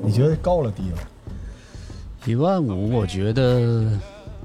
[0.00, 0.98] 你觉得高了低了？
[2.24, 3.88] 一万五，我觉得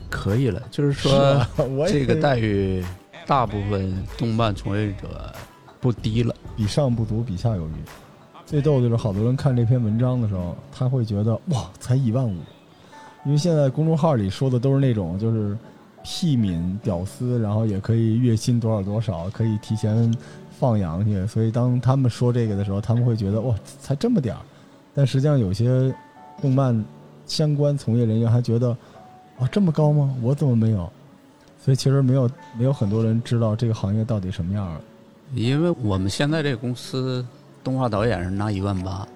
[0.08, 0.62] 可以了。
[0.70, 1.44] 就是说，
[1.88, 2.86] 这个待遇，
[3.26, 5.34] 大部分动漫从业者
[5.82, 6.36] 不低了。
[6.56, 7.74] 比上不足，比下有余。
[8.54, 12.36] 最逗的就是，好多人看这篇文章的时候，他会觉得哇，才一万五，
[13.26, 15.58] 因为现在公众号里说的都是那种就是
[16.04, 20.16] 屁民屌丝，然后也可以月薪多少多少，可以提前
[20.52, 21.26] 放羊去。
[21.26, 24.42] 所以当他们说这个的时候，他们会觉得哇，才这么点儿。
[24.94, 25.92] 但实际上，有些
[26.40, 26.86] 动漫
[27.26, 28.70] 相关从业人员还觉得
[29.40, 30.16] 哇，这么高吗？
[30.22, 30.88] 我怎么没有？
[31.60, 34.80] 所以其实没有没有很多人知道这个行业到底什么样儿。
[35.34, 37.26] 因为我们现在这个公司
[37.64, 39.08] 动画导演是拿一万八，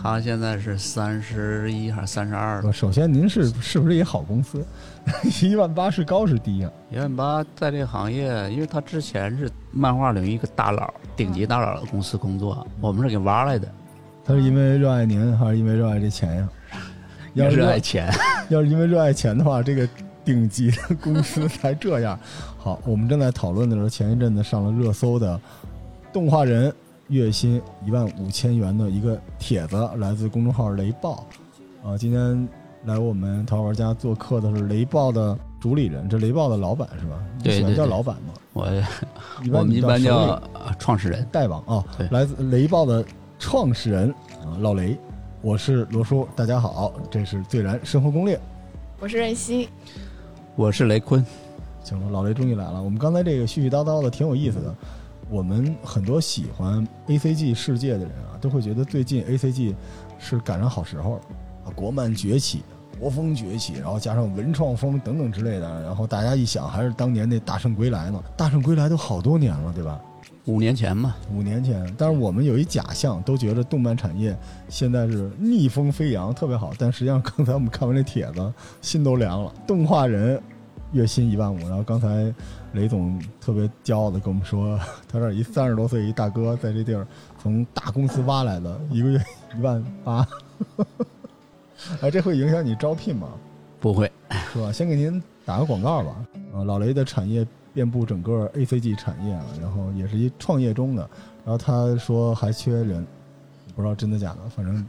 [0.00, 4.64] 他现在是三十一还是三十二首先，您是是不是一好公司？
[5.42, 13.68] 一万八是高是低呀、一万八在这个行业，因为他之前是漫画领域一个大佬、顶级大佬的公司工作，我们是给挖来的，
[14.24, 16.48] 他是因为热爱您，还是因为热爱这钱呀？
[17.34, 18.10] 要是热爱钱。
[18.48, 19.88] 要是因为热爱钱的话，这个
[20.24, 22.18] 顶级的公司才这样。
[22.56, 25.40] 好，我们正在讨论的时候，前一阵子上了热搜的
[26.12, 26.72] 动画人
[27.08, 31.26] 月薪一万五千元的一个帖子，来自公众号雷暴。
[31.82, 32.48] 啊，今天
[32.84, 37.22] 来我们淘宝玩家做客的是雷暴的主理人，这雷暴的老板是吧？
[37.42, 38.32] 对喜欢叫对对对老板吗？
[38.54, 38.66] 我
[39.42, 41.26] 一我们一般叫呃创始人。
[41.30, 43.04] 代王啊，来自雷暴的
[43.38, 44.10] 创始人
[44.42, 44.96] 啊老雷，
[45.42, 48.40] 我是罗叔，大家好，这是最燃生活攻略。
[48.98, 49.68] 我是任熙，
[50.56, 51.22] 我是雷坤，
[51.82, 52.82] 行了，老雷终于来了。
[52.82, 54.74] 我们刚才这个絮絮叨叨的挺有意思的。
[55.30, 59.74] 我们很多喜欢 A C G 世界的人啊，都会觉得最近 A C G
[60.18, 61.20] 是赶上好时候了
[61.66, 62.62] 啊，国漫崛起，
[62.98, 68.22] 国风崛起，然后加上文创风等等之类的，然后大家一想，还是当年那大圣归来呢。
[68.36, 70.00] 大圣归来都好多年了，对吧？
[70.46, 74.36] 五年前嘛，五年前，但是我们有一假象，都觉得动漫产业
[74.68, 76.70] 现在是逆风飞扬，特别好。
[76.78, 79.50] 但实际上，刚才我们看完这帖子，心都凉了。
[79.66, 80.38] 动画人
[80.92, 82.30] 月薪一万五，然后刚才
[82.74, 84.78] 雷总特别骄傲的跟我们说，
[85.10, 87.06] 他这儿一三十多岁一大哥在这地儿
[87.40, 89.24] 从大公司挖来的，一个月
[89.56, 90.26] 一万八。
[92.00, 93.28] 哎，这会影响你招聘吗？
[93.80, 94.10] 不会，
[94.52, 94.72] 是吧？
[94.72, 96.16] 先给您打个广告吧。
[96.54, 101.08] 啊，老雷的产业遍布整个 A C G 产业啊，然后也是一创业中的。
[101.44, 103.06] 然后他说还缺人，
[103.76, 104.86] 不知道真的假的，反正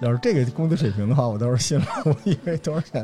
[0.00, 1.86] 要是这个工资水平的话，我倒是信了。
[2.04, 3.02] 我以为多少钱？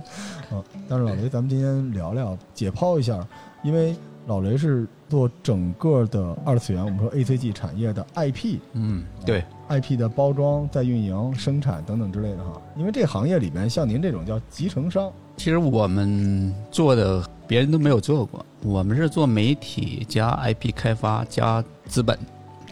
[0.50, 3.26] 啊，但是老雷，咱们今天聊聊，解剖一下，
[3.66, 3.96] 因为
[4.28, 8.60] 老雷是做整个的二次元，我们说 A C G 产业的 I P。
[8.74, 22.16] 嗯，对，IP 的包装、在运营、生产等等之类的哈，因为这行业里边，像您这种叫集成商，其实我们做的别人都没有做过，我们是做媒体加 IP 开发加资本，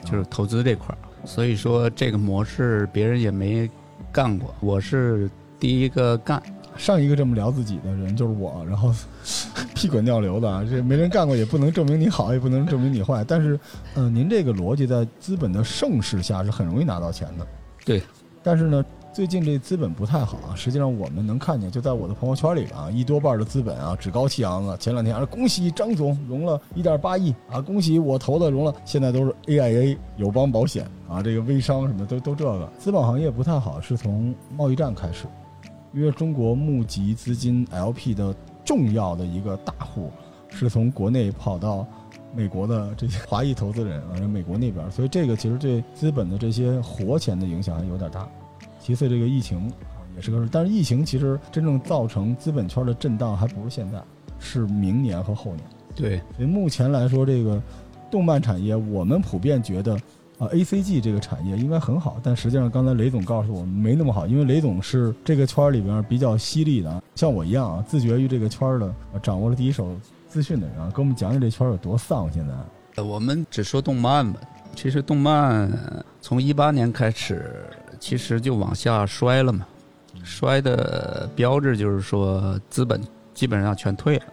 [0.04, 0.98] 就是投资这块儿。
[1.26, 3.68] 所以说这个模式别人也没
[4.12, 5.28] 干过，我是
[5.58, 6.40] 第一个干。
[6.76, 8.92] 上一个这么聊自己的人就是我，然后
[9.74, 13.24] 屁滚尿流的啊，这没人干过，也不能证明你好，也不能证明你坏。
[13.26, 13.58] 但是，
[13.94, 17.46] 嗯、您这个逻辑在资本的盛世下是很容易拿到钱的。
[17.84, 18.02] 对。
[18.42, 20.52] 但是呢，最近这资本不太好啊。
[20.54, 24.76] 实际上我们能看见，就在我的朋友圈里啊，一多半的资本啊趾高气扬的。
[24.76, 32.70] 前两天啊，恭喜张总融了一点八亿啊，恭喜我投的融了，现在都是 AIA 友邦保险啊，这个微商什么都都这个。
[32.78, 35.24] 资本行业不太好，是从贸易战开始。
[35.94, 38.34] 因为中国募集资金 LP 的
[38.64, 40.10] 重要的一个大户，
[40.50, 41.86] 是从国内跑到
[42.34, 48.28] 美国的这些华裔投资人啊，美国那边，所以这个其实对资本的这些活钱的影响还有点大。
[48.80, 54.02] 其次，这个疫情啊也是个事，但是疫情其实真正造成资本圈的震荡还不是现在，
[54.38, 55.64] 是明年和后年。
[55.94, 57.62] 对，所以目前来说，这个
[58.10, 59.96] 动漫产业，我们普遍觉得
[60.44, 69.96] 啊，A C G 这个产业应该很好，但实际上刚才雷总告诉我们没那么好，因为雷总是这个圈里边比较犀利的啊，像我一样啊，自觉于这个圈的，啊掌握了第一手
[70.28, 72.30] 资讯的人啊，跟我们讲讲这圈有多丧。
[72.32, 72.54] 现在
[72.96, 74.40] 呃我们只说动漫吧，
[74.74, 75.70] 其实动漫
[76.20, 77.66] 从一八年开始，
[77.98, 79.66] 其实就往下摔了嘛。
[80.22, 83.00] 摔的标志就是说资本
[83.34, 84.24] 基本上全退了，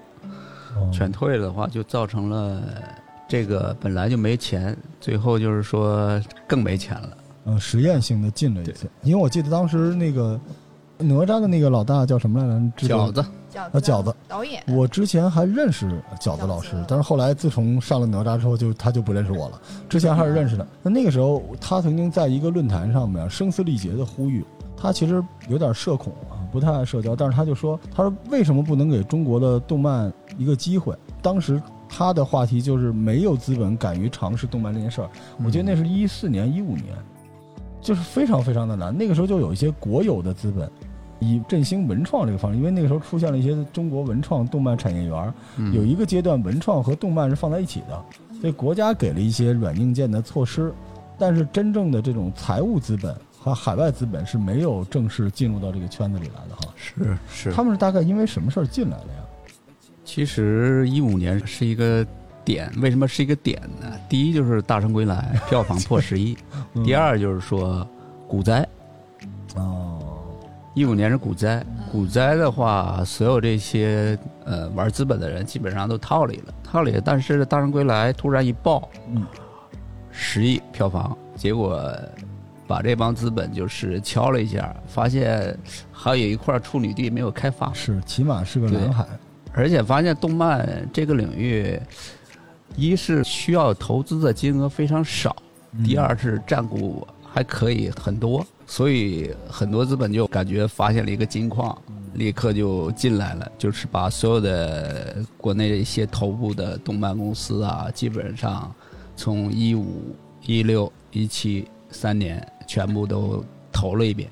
[0.91, 2.61] 全退了的话，就造成了
[3.31, 7.17] 这个本来就没钱，最后就是说更没钱了。
[7.45, 10.37] 嗯、实验性的进了一次，因为我记得当时那个
[10.97, 12.89] 哪吒的那个老大叫什么来着？
[12.89, 15.89] 饺子，饺啊饺子导演，我之前还认识
[16.19, 19.61] 饺子老师，但是后来自从上了哪吒之后就，他就不认识我了。
[19.87, 20.67] 之前还是认识的。
[20.83, 24.43] 那那个时候，他曾经在一个论坛上面声嘶力竭的呼吁，
[24.75, 30.93] 他其实有点社恐啊，不太爱社交，但是他就说，他说为什么不能给中国的动漫一个机会？
[31.21, 31.61] 当时
[31.93, 35.09] 他的话题就是没有资本敢于尝试动漫这件事儿。
[35.43, 36.95] 我记得那是一四年、一五年，
[37.81, 38.97] 就是非常非常的难。
[38.97, 40.71] 那个时候就有一些国有的资本，
[41.19, 48.05] 以振兴文创这个方式，因为那个时候出现了一些中国文创动漫产业园，嗯有一个阶段文创和动漫是放在一起的，
[48.39, 50.73] 所以国家给了一些软硬件的措施，
[51.19, 56.73] 但是真正的这种财务资本和海外资本是没有正式进入到这个圈子里来的哈。
[56.77, 57.51] 是是。
[57.51, 59.23] 他们是大概因为什么事儿进来的呀？
[60.13, 62.05] 其实一五年是一个
[62.43, 63.89] 点，为什么是一个点呢？
[64.09, 66.37] 第一就是《大圣归来》票房破十亿，
[66.75, 67.87] 嗯第二就是说
[68.27, 68.67] 股灾，
[69.55, 70.01] 哦，
[70.73, 76.99] 一五年是股灾，股灾的话，所有这些呃玩资本的人基本上都套里了，套里了。
[76.99, 79.25] 但是《大圣归来》突然一爆，嗯，
[80.11, 81.89] 十亿票房，结果
[82.67, 85.57] 把这帮资本就是敲了一下，发现
[85.89, 89.07] 还有一块处女地没有开发，是，起码是个蓝海。
[89.53, 91.80] 而且发现动漫这个领域，
[92.75, 95.36] 一是需要投资的金额非常少，
[95.74, 101.77] 嗯第二是占股还可以很多，所以很多资本就感觉发现了一个金矿，
[102.13, 108.74] 立刻就进来了，就是把所有的国内的一些头部的动漫公司啊，基本上
[109.15, 110.15] 从一五、
[110.45, 114.30] 一六、一七三年全部都投了一遍。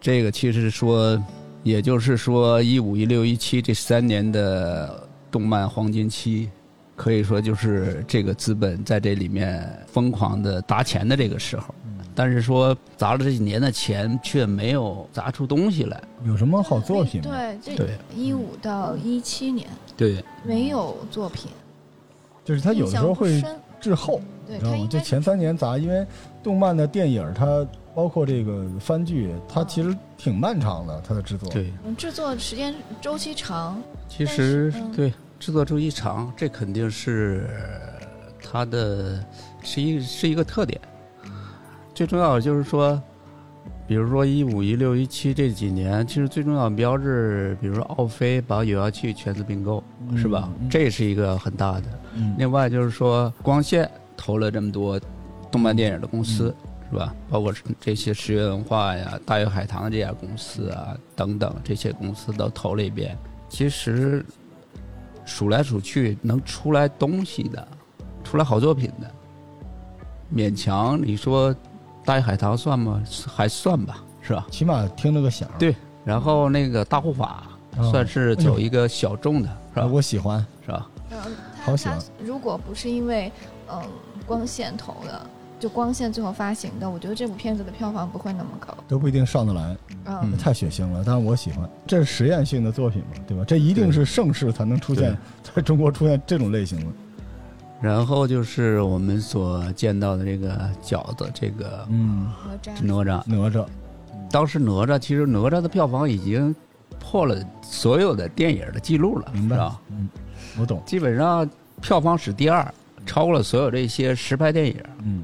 [0.00, 1.22] 这个其实说，
[1.62, 6.48] 也就是说，一五、一六、一七这三年的动漫黄金期，
[6.96, 11.74] 可以说就是这个资本在这里面疯狂的砸钱的这个时候。
[12.14, 16.02] 但是说砸了这几年的钱，却没有砸出东西来。
[16.24, 17.30] 有什么好作品吗？
[17.30, 21.48] 对，这对一五到一七年对，没有作品，
[22.44, 23.40] 就是他有的时候会
[23.80, 24.78] 滞后，对你知道吗？
[24.90, 26.04] 他就前三年砸，因为
[26.42, 27.64] 动漫的电影它
[27.98, 31.50] 包括这个番剧，它其实挺漫长的，它的制作。
[31.50, 37.50] 对，嗯制作时间周期长，其实嗯对制作周期长，这肯定是
[38.40, 39.20] 它的
[39.64, 40.80] 是一是一个特点。
[41.92, 43.02] 最重要的就是说，
[43.88, 50.48] 比如说一五、一六、一七这几年，其实最重要的标志，比如说奥飞把有效器全资并购，嗯是吧？
[50.60, 51.86] 嗯这是一个很大的。
[52.14, 55.00] 嗯，另外就是说，光线投了这么多
[55.50, 56.54] 动漫电影的公司，
[56.90, 57.14] 是吧？
[57.28, 63.16] 包括这些十月文化呀、大鱼海棠这家公司啊等等，这些公司都投了一遍。
[63.48, 64.24] 其实
[65.24, 67.68] 数来数去，能出来东西的，
[68.24, 69.10] 出来好作品的，
[70.34, 71.54] 勉强你说
[72.04, 73.02] 大鱼海棠算吗？
[73.26, 74.46] 还算吧，是吧？
[74.50, 75.48] 起码听了个响。
[75.58, 75.74] 对
[76.04, 77.44] 然后那个大护法
[77.76, 79.86] 哦算是走一个小众的，是啊，吧？
[79.86, 80.44] 我喜欢。
[80.64, 80.86] 是吧？
[81.10, 81.18] 嗯，
[81.64, 83.32] 好喜欢如果不是因为
[83.70, 83.80] 嗯
[84.26, 85.26] 光线投的，
[85.58, 88.72] 就光线最后发行的，我觉得这部片子的票房不会那么高。
[88.86, 89.76] 都不一定上得来，
[90.06, 91.02] 嗯，太血腥了。
[91.04, 93.44] 但是我喜欢，这是实验性的作品嘛，对吧？
[93.44, 95.16] 这一定是盛世才能出现，
[95.54, 96.86] 在中国出现这种类型的。
[97.80, 103.22] 然后就是我们所见到的这个饺子，这个嗯，哪吒哪吒。
[103.26, 103.66] 哪吒，
[104.30, 106.54] 当时哪吒其实哪吒的票房已经
[106.98, 109.80] 破了所有的电影的记录了，明白是吧？？
[109.90, 110.08] 嗯，
[110.58, 110.82] 我懂。
[110.84, 111.48] 基本上
[111.80, 112.66] 票房史第二，
[113.06, 114.76] 超过了所有这些实拍电影。
[115.04, 115.22] 嗯，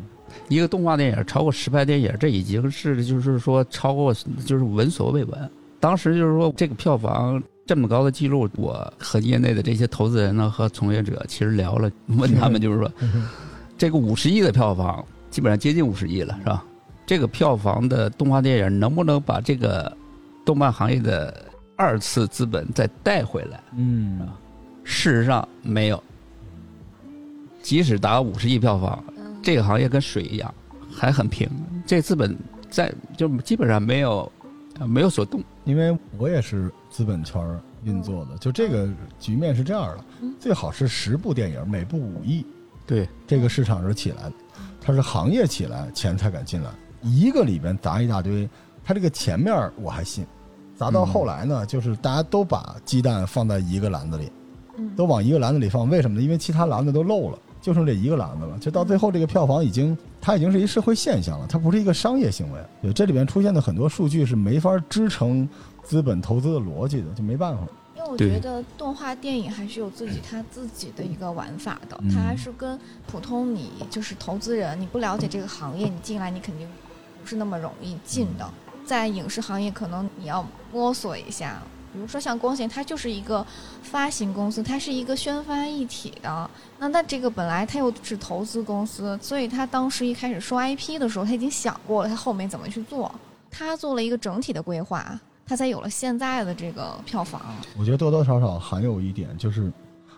[0.48, 4.12] 一个动画电影超过十拍电影，这已经是就是说超过
[4.46, 5.50] 就是闻所未闻。
[5.81, 12.90] 当时就是说这个票房这么高的记录，我和业内的这些投资人呢和从业者其实聊了，问他们就是说，
[13.76, 16.64] 这个五十亿的票房基本上接近五十亿了，是吧？
[17.06, 19.94] 这个票房的动画电影能不能把这个
[20.42, 21.44] 动漫行业的
[21.76, 23.61] 二次资本再带回来？
[23.76, 24.26] 嗯，
[24.85, 26.02] 事实上没有。
[27.61, 29.13] 即使达五十亿票房，嗯
[29.44, 30.52] 这个行业跟水一样，
[30.90, 31.48] 还很平。
[31.86, 32.36] 这资本
[32.70, 34.32] 在就基本上没有
[34.80, 35.40] 呃没有所动。
[35.64, 38.88] 因为我也是资本圈儿运作的，就这个
[39.20, 42.44] 局面是这样的嗯，最好是十部电影，每部五亿，
[42.86, 44.32] 对，这个市场是起来的，
[44.80, 46.70] 它是行业起来，钱才敢进来。
[47.02, 48.48] 一个里边砸一大堆，
[48.82, 50.26] 它这个前面我还信，
[50.76, 54.30] 砸到后来呢，就是大家都把鸡蛋放在一个篮子里，
[54.76, 56.22] 嗯都往一个篮子里放，为什么呢？
[56.22, 58.59] 因为其他篮子都漏了，就剩这一个篮子了。
[58.59, 62.61] 就到最后，这个票房已经，它已经是一社会现象了，它不是一个商业行为。
[62.83, 65.49] 对，这里边出现的很多数据是没法支撑
[65.83, 67.62] 资本投资的逻辑的，就没办法。
[67.97, 76.68] 因为我觉得动画电影还是有自己它自己的一个玩法的，嗯它还是跟普通你就是投资人，你不了解这个行业，你进来你肯定
[77.23, 78.47] 不是那么容易进的。
[78.85, 81.62] 在影视行业，可能你要摸索一下。
[81.94, 83.46] 比如说像光线，它就是一个
[83.80, 86.50] 发行公司，它是一个宣发一体的。
[86.78, 93.10] 那那这个本来它又是投资公司，所以他当时一开始收 IP 的时候，他已经想过了他后面怎么去做，
[93.50, 95.18] 他做了一个整体的规划。
[95.46, 97.38] 它才有了现在的这个票房。
[97.78, 99.70] 我觉得多多少少还有一点，就是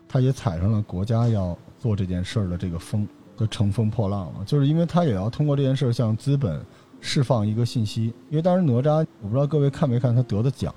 [0.06, 3.04] 他也踩上了国家要做这件事儿的这个风，
[3.36, 4.44] 就乘风破浪了。
[4.46, 6.64] 就是因为他也要通过这件事儿向资本
[7.00, 8.14] 释放一个信息。
[8.30, 10.72] 因为当时哪吒，我不知道各位看没看他得的奖，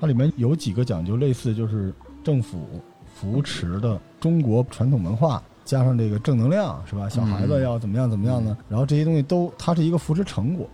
[0.00, 2.58] 它里面有几个讲究类似就是政府
[3.14, 5.42] 扶持的中国传统文化。
[5.64, 7.08] 加上这个正能量是吧？
[7.08, 8.56] 小孩子要怎么样怎么样呢？
[8.68, 10.64] 然后这些东西都，它是一个扶持成果，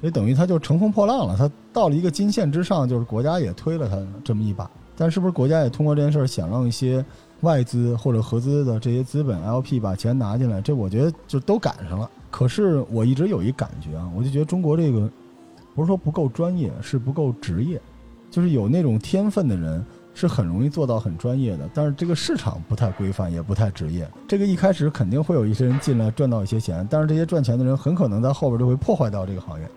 [0.00, 1.36] 所以等于它就乘风破浪了。
[1.36, 4.70] 它到了一个金线之上，就是国家也推了它这么一把。
[4.96, 7.04] 但是不是国家也通过这件事儿想让一些
[7.42, 10.62] 外资或者合资的这些资本 LP 把钱拿进来？
[10.62, 12.10] 这我觉得就都赶上了。
[12.30, 15.10] 可是我一直有一感觉啊，我就觉得中国这个
[15.74, 17.78] 不是说不够专业，是不够职业，
[18.30, 19.84] 就是有那种天分的人。
[20.14, 24.04] 是很容易做到很专业的，但是这个市场不太规范，也不太职业。
[24.26, 29.68] 这个一开始肯定会有一些人进来赚到一些钱，但是这些赚钱的人很可能在后边就会破坏掉这个行业，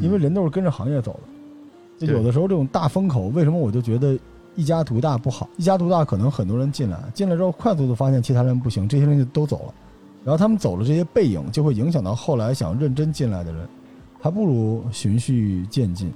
[0.00, 2.06] 因为人都是跟着行业走的。
[2.06, 4.18] 就有的时候这种大风口，为什么我就觉得
[4.54, 5.46] 一家独大不好？
[5.58, 9.74] 一家独大可能很多人进来，进来之后快速的发现其他人不行，这些人就都走了，
[10.24, 13.68] 然后他们走了这些背影，就会影响到后来想认真进来的人，
[14.22, 16.10] 还不如循序渐进。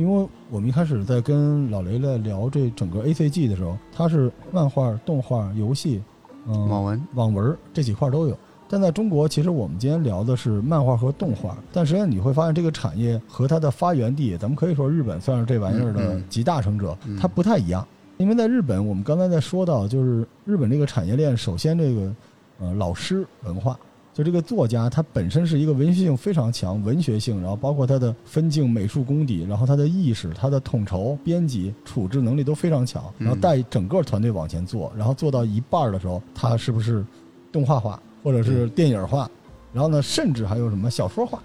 [0.00, 6.02] 因为我们一开始在跟老雷在聊这整个 A C G 的时候，它是漫画、动画、游戏，
[6.46, 8.34] 嗯，网文、网文这几块都有。
[8.66, 17.86] 但在中国，其实我们今天聊的是漫画和动画，但实际上你会发现这个产业和它的发源地，咱们可以说日本算是这玩意儿的集大成者，它不太一样。
[18.16, 22.14] 因为在日本，我们刚才在说到，就是日本这个产业链，首先这个
[22.58, 23.78] 呃老师文化。
[24.12, 37.04] 就这个作家，他本身是一个文学性非常强，文学性，然后包括他的分镜、美术功底，然后他的意识、他的统筹、编辑、处置能力都非常强，然后带整个团队往前做，然后做到一半的时候，他是不是
[37.52, 39.30] 动画化或者是电影化？
[39.72, 41.40] 然后呢，甚至还有什么小说化、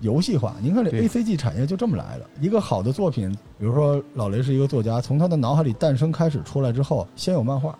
[0.00, 0.54] 游戏化？
[0.60, 2.26] 您看这 A C G 产业就这么来的。
[2.38, 7.76] 一个好的作品，比如说老雷是一个作家，从他的脑海里诞生开始出来之后，先有漫画，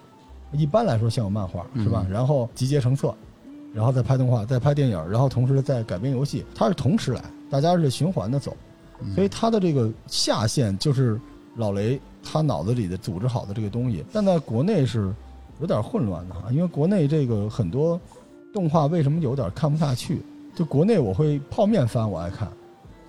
[0.53, 2.07] 一般来说先有漫画是吧？
[2.11, 3.15] 然后集结成册。
[3.75, 8.57] 然后再拍动画，再拍电影，然后同时再改编游戏，它是同时来，大家是循环的走，
[9.15, 11.21] 所以它的这个下限就是
[11.57, 15.13] 老雷他脑子里的组织好的这个东西，但在国内是
[15.61, 18.01] 有点混乱的哈，因为国内这个很多
[18.53, 20.23] 动画为什么有点看不下去？
[20.55, 22.49] 就国内我会泡面番我爱看，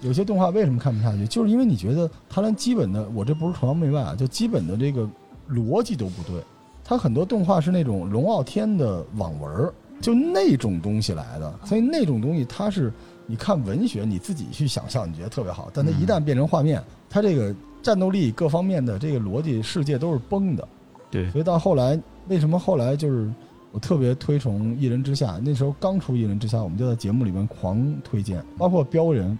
[0.01, 1.27] 有些动画为什么看不下去？
[1.27, 5.07] 就是因为你觉得它连基本的，我这不是崇洋媚外啊，就基本的这个
[5.47, 6.41] 逻辑都不对，
[6.83, 9.73] 它很多动画是那种龙傲天的网文儿。
[10.01, 12.91] 就那种东西来的，所以那种东西它是
[13.25, 15.71] 你看文学，你自己去想象，你觉得特别好。
[15.73, 20.67] 但它一旦变成画面，它这个战斗力各方面的这个逻辑世界都是崩的。
[21.09, 23.31] 对，所以到后来，为什么后来就是
[23.71, 25.37] 我特别推崇《一人之下》？
[25.39, 29.31] 那时候刚出《一人之下》，我们就在节目里面狂推荐，包括《标人》。《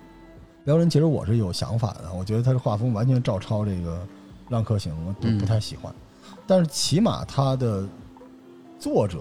[0.63, 3.97] 标人》其实我是有想法的，我觉得他的画风完全照抄这个
[4.49, 5.93] 《浪客行》，我都不太喜欢。
[6.47, 7.87] 但是起码他的
[8.79, 9.19] 作者。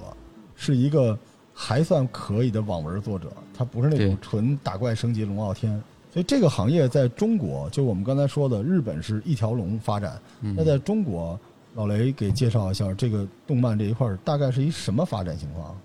[0.57, 1.19] 是一个
[1.53, 5.73] 还算可以的网文作者，他不是那种纯打怪升级龙傲天，
[6.13, 10.21] 所以这个行业在中国，就我们刚才说的，日本是一条龙发展。
[10.41, 11.39] 那在中国，
[11.75, 15.77] 老雷给介绍一下这个动漫这一块大概是一什么发展情况？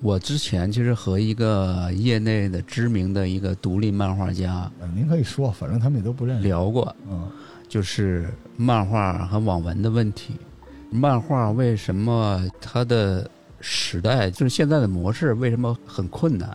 [0.00, 6.42] 我之前其实和一个业内的知名的一个独立漫画家，您可以说，反正他们也都不认识。
[6.42, 7.30] 聊过，嗯，
[7.68, 10.34] 就是漫画和网文的问题。
[10.90, 13.30] 漫画为什么它的
[13.62, 16.54] 时代就是现在的模式，为什么很困难？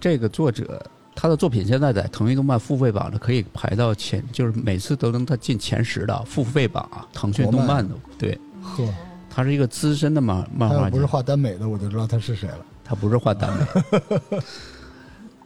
[0.00, 7.06] 这个作者他的作品现在在腾讯动漫付费榜呢可以排到前，就是每次都能他进前十的付费榜啊。
[7.12, 8.88] 腾讯动漫的对，呵，
[9.28, 12.64] 他是一个资深的漫漫画家，不是画耽美的，我就知道他是谁了。
[12.84, 14.40] 他不是画耽美。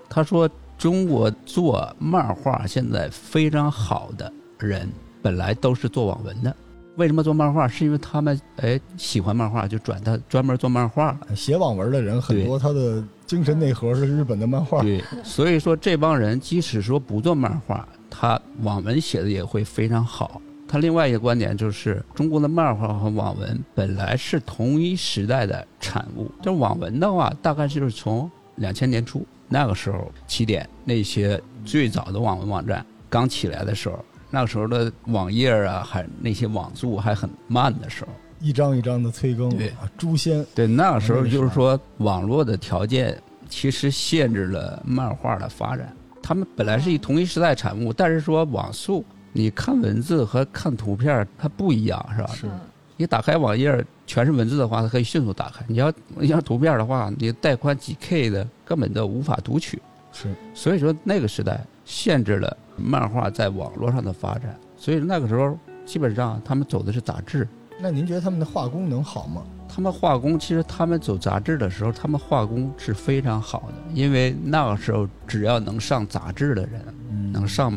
[0.09, 4.89] 他说，中国做漫画现在非常好的人，
[5.21, 6.57] 本来都是做网文的。
[6.97, 7.69] 为什么做漫画？
[7.69, 11.17] 是因为他们哎喜欢漫画，就转他专门做漫画。
[11.35, 14.81] 写网文的人很多，他的精神内核是日本的漫画。
[14.81, 20.41] 对，所以说这帮人即使说不做漫画，他网文写的也会非常好。
[20.67, 26.31] 他另外一个观点就是，中国的漫画和网文本来是同一时代的产物。
[26.43, 34.03] 这网文的话，大概就是从两千年初那个时候起点，那些最早的网文网站刚起来的时候。
[34.31, 40.45] 那个时候的网页啊，还那些网速还很慢的时候，一张一张的催更，对，诛仙。
[40.55, 43.17] 对，那个时候就是说，网络的条件
[43.49, 45.95] 其实限制了漫画的发展。
[46.23, 52.29] 他们本来是一同一时代产物，但是说网速，你看文字和看图片它不一样，是吧？
[52.35, 52.47] 是。
[52.97, 59.81] 你打开网页全是文字的话，它可以迅速打开；你要你要图片的话，你带宽几 K 的根本都无法读取。
[60.13, 60.35] 是。
[60.53, 61.65] 所以说那个时代。
[61.87, 64.55] 限制了漫画在网络上的发展。
[64.77, 67.49] 所以那个时候基本上他们走的是杂志。
[67.81, 69.43] 那您觉得他们的画工能好吗？
[69.69, 77.77] 他们画工其实他们走杂志的时候，他们画工是非常好的，因为那个时候只要能上杂志的人，嗯能上，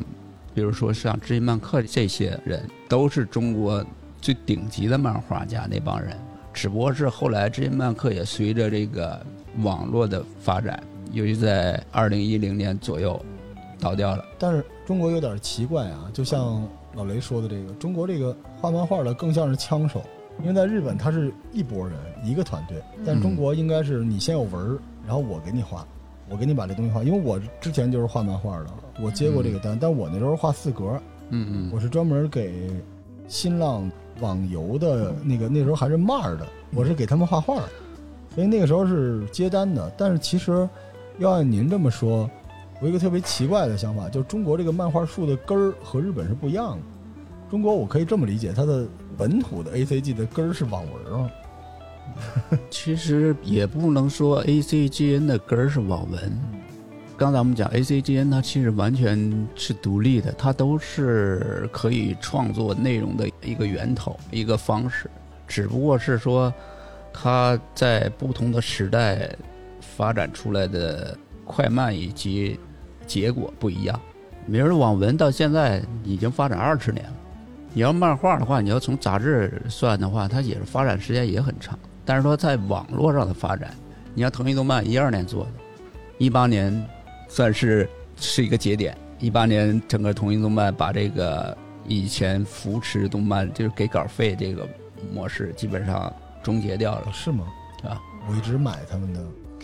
[0.54, 3.84] 比如说像知音漫客这些人，都是中国
[4.22, 6.16] 最顶级的漫画家那帮人。
[6.54, 9.26] 只不过是后来知音漫客也随着这个
[9.58, 13.20] 网络的发展，尤其在二零一零年左右
[13.80, 14.26] 倒掉了。
[14.38, 20.02] 但是中国有点奇怪啊，就像老雷说的这个，中国这个画漫画的更像是枪手，
[20.42, 25.86] 因为在日本他是一拨人一个团队，但中国应该是你先有文儿，然后我给你画，
[26.30, 28.68] 我给你把这东西画，因为我之前就是画漫画的，
[29.02, 32.70] 我接过这个单，但我那时候画四格，嗯嗯我是专门给
[33.28, 37.56] 新浪网游的那个那时候还是 mar 的，我是给他们画画，
[38.34, 39.92] 所以那个时候是接单的。
[39.98, 40.68] 但是其实
[41.20, 42.30] 要按您这么说，
[42.80, 46.84] 我有一个特别奇怪的想法，就是中国这个漫画树的根儿和日本是不一样的。
[47.50, 51.32] 中国我可以这么理解，它的本土的 A C G 的根儿是网文啊。
[52.52, 56.40] 嗯，其实也不能说 A C G N 的根儿是网文。
[57.18, 65.12] 刚才我们讲 A C G N，它其实完全是独立的，它都是可以创作内容的一个源头、一个方式，
[65.46, 66.54] 只不过是说
[67.12, 69.36] 它在不同的时代
[69.82, 72.58] 发展出来的快慢以及
[73.10, 74.00] 结果不一样。
[74.46, 77.14] 明儿的网文到现在已经发展二十年了，
[77.74, 81.78] 你要漫画的话，你要从杂志算的话，它也是发展时间也很长。
[82.06, 83.74] 但是说在网络上的发展，
[84.14, 85.52] 你像腾讯动漫一二年做的，
[86.20, 86.88] 一八年
[87.28, 88.96] 算是是一个节点。
[89.20, 94.68] 一八年整个腾讯动漫把这个以前扶持动漫就是给稿费这个
[95.14, 96.12] 模式基本上
[96.42, 97.46] 终结掉了哦，是吗？
[97.84, 98.02] 啊。
[98.28, 99.20] 我一直买他们的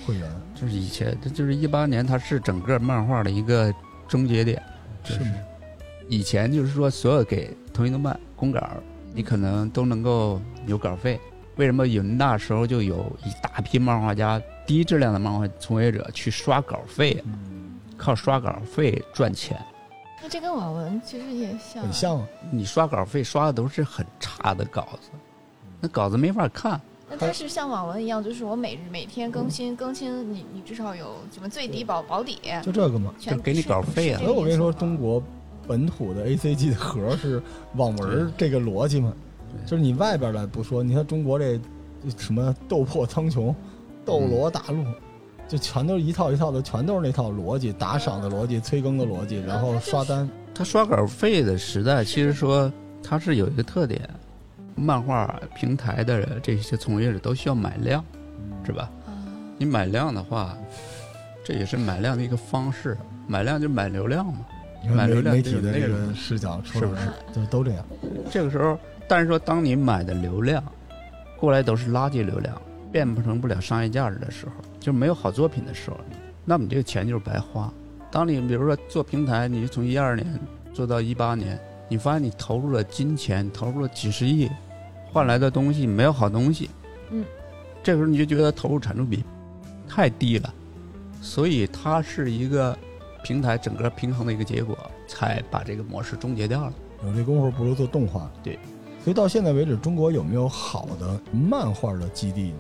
[0.06, 3.74] 会员，就是以前，这就是一八年，它是整个漫画的一个
[4.08, 4.62] 终结点。
[5.04, 5.36] 是吗？
[6.10, 8.62] 以前就是说，所有给腾讯动漫公稿，
[9.14, 11.20] 你可能都能够有稿费。
[11.58, 17.24] 为什么有那时候就有一大批漫画家、低质量的漫画从业者去刷稿费，
[17.96, 19.58] 靠刷稿费赚钱？
[20.22, 22.28] 那这跟网文其实也像，很像啊。
[22.52, 25.10] 你刷稿费刷的都是很差的稿子，
[25.80, 26.82] 那稿子没法看。
[27.20, 33.14] 那它是像网文一样，就是我每日每天更新更新，你你至少有什么最低保保底，就这个嘛。
[33.20, 35.22] 全就给你稿费啊所以我跟你说，中国
[35.68, 37.42] 本土的 A C G 的核是
[37.76, 39.14] 网文这个逻辑嘛，
[39.66, 41.60] 就是你外边的不说，你看中国这
[42.18, 43.54] 什么斗破苍穹、
[44.06, 44.84] 斗罗大陆，
[45.48, 50.30] 就全都是一套一套的，全都是那套逻辑，打赏的逻辑、催更的逻辑，然后刷单。
[50.54, 52.72] 他刷稿费的时代，其实说
[53.04, 54.10] 它是有一个特点，
[54.76, 58.04] 漫画平台的这些从业者都需要买量，
[58.66, 58.90] 是吧？
[59.08, 59.12] 啊
[59.58, 60.58] 你买量的话，
[61.44, 64.46] 这也是买量的一个方式，买量就买流量嘛。
[64.94, 67.84] 买流量媒体的这个视角出来是不是了，就都这样。
[68.30, 70.64] 这个时候，但是说当你买的流量
[71.40, 72.62] 过来都是垃圾流量，
[72.92, 75.98] 变不成不了商业价值的时候，就没有好作品的时候，
[76.44, 77.72] 那么你这个钱就是白花。
[78.12, 80.40] 当你比如说做平台，你从一二年
[80.72, 81.60] 做到一八年，
[81.90, 84.48] 你发现你投入了金钱，投入了几十亿，
[85.16, 86.70] 换来的东西没有好东西，
[87.10, 87.24] 嗯，
[87.82, 89.24] 这个时候你就觉得投入产出比
[89.88, 90.54] 太低了，
[91.22, 92.78] 所以它是一个
[93.24, 96.74] 平台整个平衡的一个结果，才把这个模式终结掉了。
[97.06, 98.30] 有这功夫不如做动画。
[98.44, 98.60] 对，
[99.06, 102.58] 所以到现在为止，中国有没有好的漫画的基地呢？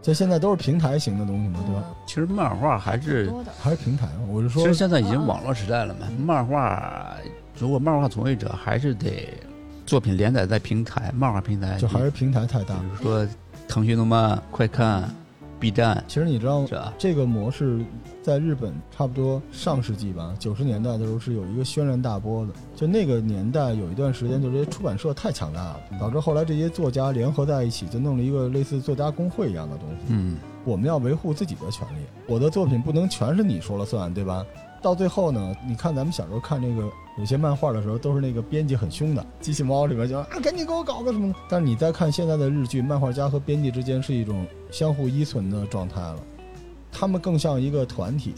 [0.00, 1.82] 这现在都是平台型的东西嘛，对吧？
[2.06, 3.28] 其实漫画还是，
[3.60, 4.28] 还是平台嘛？
[4.30, 7.16] 我是说其实，现在已经网络时代了嘛，漫画
[7.58, 9.28] 如果漫画从业者还是得
[9.86, 12.84] 作品连载在平台，漫画平台，就还是平台太大比。
[12.98, 13.26] 如说
[13.68, 15.08] 腾讯动漫、快看、
[15.60, 16.66] B 站，其实你知道？
[16.98, 17.80] 这个模式
[18.20, 22.52] 在日本差不多上世纪吧，九十年代的时候是有一个轩然大波的。
[22.74, 29.96] 就那个年代有一段时间，就这些出版社太强大了，导致后来这些作家联合在一起，就弄了一个类似作家工会一样的东西。
[30.08, 34.44] 嗯，我们要维护自己的权利，我的作品不能全是你说了算，对吧？
[34.86, 41.38] 到最后呢，你看咱们小时候看那个有些漫画的时候，都是那个编辑很凶的，机器猫里边就啊赶紧给我搞个什么的。
[41.48, 46.20] 但是你再看现在的日剧，漫画家和编辑之间是一种相互依存的状态了，
[46.92, 48.32] 他们更像一个团体，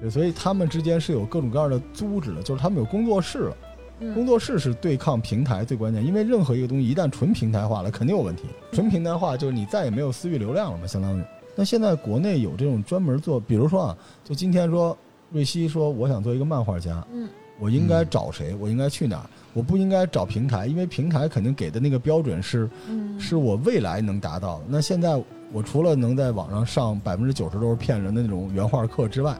[0.00, 3.56] 对，所以他们之间是有各种各样的组织的，就是他们有工作室了。
[3.98, 8.44] 工嗯，作室是对抗平台最关键，因为任何一个东西一旦纯平台化了，肯定有问题。
[8.70, 11.24] 纯平台化就是你再也没有私域流量了嘛，相当于。
[11.56, 14.96] 那现在国内有这种专门做，比如说啊，就今天说
[15.30, 18.54] 瑞希说我想做一个漫画家，嗯，我应该找谁？
[18.60, 19.30] 我应该去哪儿？
[19.54, 24.64] 我不应该找平台，因为平台肯定给的那个标准是嗯，是我未来能达到的。
[24.68, 29.36] 那现在我除了能在网上上百分之九十都是骗人的那种原画课之外，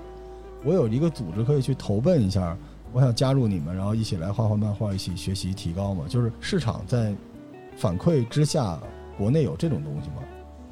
[0.64, 2.56] 我有一个组织可以去投奔一下
[2.92, 6.04] 我想加入你们，然后一起来画画漫画，一起学习提高嘛。
[6.08, 7.14] 就是市场在
[7.76, 8.80] 反馈之下，
[9.16, 10.16] 国内有这种东西吗？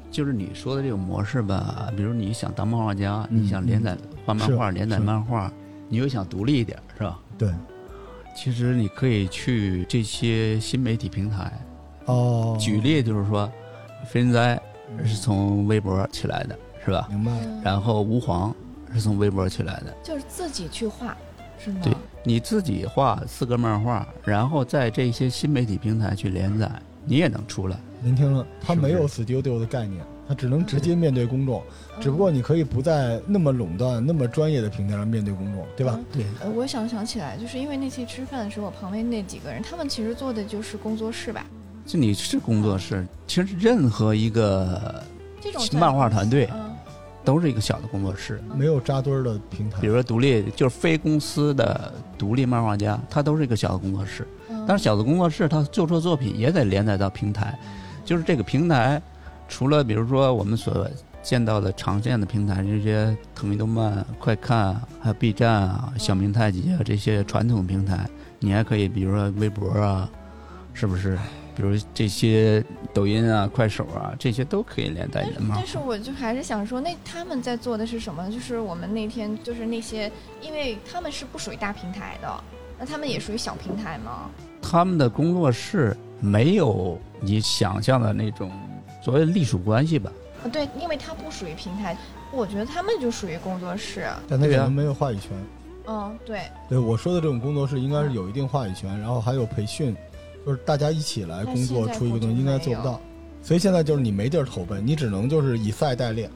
[0.09, 5.51] 就是你说的这个模式吧，比如你想当漫画家，嗯你想连载画漫画、连载漫画，
[5.89, 7.19] 你又想独立一点，是吧？
[7.37, 7.53] 对，
[8.35, 11.51] 其实你可以去这些新媒体平台，
[12.05, 13.51] 哦，举例就是说，
[14.05, 14.59] 飞人哉
[15.03, 17.07] 是从微博起来的，是吧？
[17.09, 18.55] 明白，嗯然后吾皇
[18.93, 19.93] 是从微博起来的。
[20.03, 21.15] 就是自己去画，
[21.59, 21.79] 是吗？
[21.83, 21.93] 对
[22.23, 26.71] 你自己画四个漫画，然后在这些新媒体平台去连载，
[27.05, 27.77] 你也能出来。
[28.01, 28.93] 您听了，它是不是？
[28.93, 31.61] 没有 studio 的概念，他只能直接面对公众，
[31.95, 32.01] 嗯。
[32.01, 35.99] 只不过你可以不在那么垄断、那么专业的平台上面对公众，对吧？
[36.11, 41.45] 对，呃，我想想起来，就是因为那次吃饭的时候，我旁边那几个人，他们其实做的就是工作室吧，
[41.85, 45.03] 就你是工作室，其实任何一个
[45.41, 46.75] 这种漫画团队嗯，
[47.23, 48.39] 都是一个小的工作室。
[48.55, 49.81] 没有扎堆儿的平台。
[49.81, 54.27] 比如，说独立，就是非公司的独立漫画家，他都是一个小的工作室。
[54.49, 54.65] 嗯。
[54.67, 57.57] 但是小的工作室，他做出的作品也得连载到平台，
[58.07, 59.01] 就是这个平台，
[59.49, 60.89] 除了比如说我们所
[61.21, 70.09] 见到的常见的平台，这些腾讯动漫、快看，还有 B 站啊、小明太极啊这些传统平台，你还可以比如说微博啊，
[70.73, 71.19] 是不是？
[71.53, 75.67] 比如这些抖音啊、快手啊，这些都可以连载但是你的漫画但。
[75.67, 78.31] 是我就还是想说，那他们在做的是什么？
[78.31, 82.43] 就是我们那天就是那些，因为他们是不属于大平台的，
[82.79, 84.29] 那他们也属于小平台吗？
[84.61, 88.51] 他们的工作室没有你想象的那种
[89.03, 90.11] 所谓隶属关系吧？
[90.43, 91.97] 啊，对，因为它不属于平台，
[92.31, 94.07] 我觉得他们就属于工作室。
[94.27, 95.31] 但他可能没有话语权。
[95.87, 99.95] 嗯，对，对我说的这种工作室，应该是有一定话语权，然后还有培训，
[100.45, 102.99] 就是大家一起来工作出一个东西，应该做不到。
[103.41, 106.29] 所以现在就是你没地儿投奔，你只能就是以赛代练，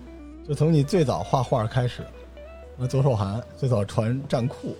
[0.47, 2.01] 就从你最早画画开始，
[2.77, 4.75] 那左手寒最早传战库，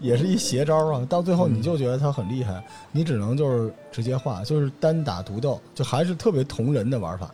[0.00, 1.06] 也是一邪招啊。
[1.08, 7.30] 到最后你就觉得他很厉害，你只能就是直接画，就是单打独斗，就还是特别同人的玩法，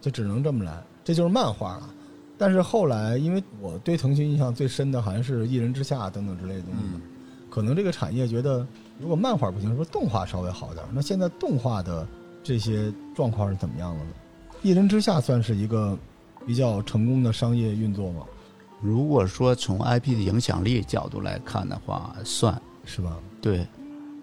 [0.00, 1.90] 就只能这么来，这就是漫画了。
[2.38, 7.00] 但是后来，因为我对腾讯印象最深的还是《一人之下》等等之类的东西，嗯
[7.48, 8.66] 可能这个产业觉得，
[8.98, 10.84] 如果漫画不行，说动画稍微好点。
[10.92, 12.06] 那现在动画的
[12.42, 14.10] 这些状况是怎么样的呢？
[14.60, 15.96] 《一人之下》算是一个
[16.46, 18.26] 比较成功的商业运作吗？
[18.86, 23.16] 如果说从 IP 的影响力角度来看的话，算是吧？
[23.40, 23.66] 对。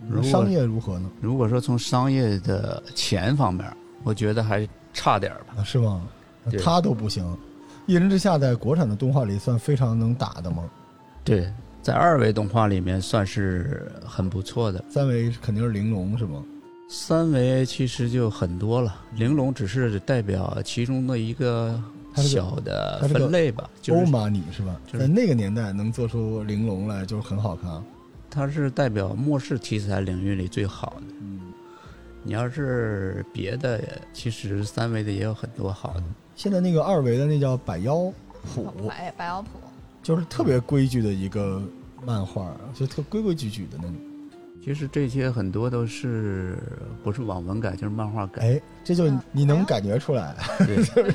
[0.09, 1.09] 如果商业如何呢？
[1.19, 3.65] 如果说从商业的钱方面，
[4.03, 5.55] 我觉得还差点吧。
[5.57, 6.01] 啊，是吗？
[6.61, 7.23] 他都不行，
[7.85, 10.63] 《一人之下》在国产的动画里算非常能打的吗？
[11.23, 11.49] 对，
[11.81, 14.83] 在二维动画里面算是很不错的。
[14.89, 16.43] 三维肯定是玲珑是吗？
[16.89, 21.81] 三维其实就很多了，玲珑只是代表其中的一个
[22.15, 24.79] 小的分类吧，就是欧玛尼是吧？
[24.85, 27.83] 就是在那个年代能做出玲珑来，就是很好看。
[28.29, 31.13] 它是代表末世题材领域里最好的。
[31.21, 31.39] 嗯，
[32.23, 36.03] 你要是别的，其实三维的也有很多好的。
[36.35, 38.11] 现在那个二维的那叫百妖
[38.43, 39.49] 谱，百百妖谱，
[40.01, 41.61] 就是特别规矩的一个
[42.03, 43.95] 漫画，就特规规矩矩的那种。
[44.63, 46.57] 其实这些很多都是
[47.03, 48.41] 不是网文改就是漫画改。
[48.43, 50.33] 哎，这就嗯你能感觉出来，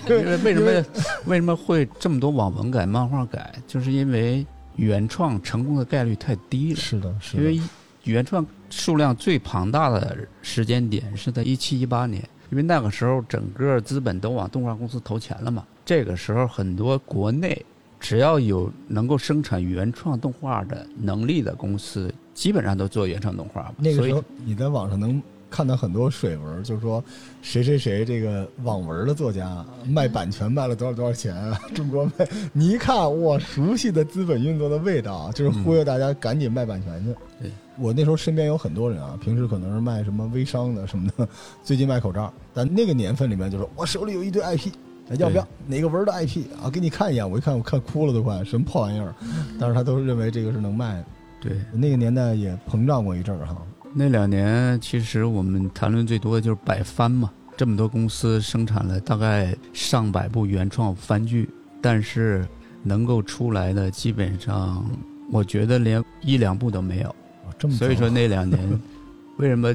[0.07, 0.85] 对， 因为为什么
[1.25, 6.77] 为什么会这么多网文改、漫画改，就是因为原创成功的概率太低了。
[6.79, 7.59] 是的，是因为
[8.05, 15.65] 原创数量最庞大的时间点是在一七一八年，因为那个时候整个资本都往动画公司投钱了嘛。
[15.87, 17.65] 这个时候很多国内
[17.99, 23.75] 只要有能够生产原创动画的能力的公司，基本上都做原创动画嘛。
[23.79, 25.21] 那个时候你在网上能
[25.51, 27.03] 看到很多水文，就是说
[27.43, 37.13] 谁谁谁这个网文的作家卖版权卖了多少多少钱啊， 中国卖，你一看哇，熟悉的资本运作的味道，啊就是忽悠大家赶紧卖版权去。
[37.41, 41.29] 对我那时候身边有很多人啊，平时可能是卖什么微商的什么的，
[41.65, 44.71] 最近卖口罩，但那个年份里面就说，我手里有一堆 IP。
[45.17, 46.69] 要不要哪个文的 IP 啊？
[46.69, 49.13] 给你看一眼，我一看我看哭了都快，什么破玩意儿？
[49.59, 51.05] 但是他都认为这个是能卖的。
[51.41, 53.57] 对那个年代也膨胀过一阵儿哈。
[53.95, 61.49] 那两年，其实我们谈论最多的就是百番嘛，这么多公司生产了大概上百部原创番剧，
[61.81, 62.47] 但是
[62.83, 64.85] 能够出来的基本上，
[65.33, 67.09] 我觉得连一两部都没有。
[67.09, 68.81] 哦这么早所以说那两年，
[69.39, 69.75] 为什么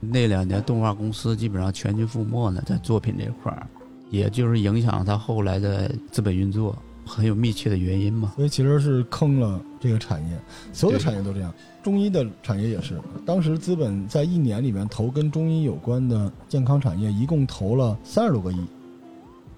[0.00, 2.62] 那两年动画公司基本上全军覆没呢？
[2.66, 3.66] 在作品这块儿，
[4.10, 8.32] 也就是影响他后来的资本运作很有密切的原因嘛。
[8.36, 10.38] 所以其实是坑了这个产业，
[10.72, 13.00] 所有的产业都这样，中医的产业也是。
[13.26, 18.58] 当时资本在一年里面投跟中医有关的健康产业，一共投了三十多个亿，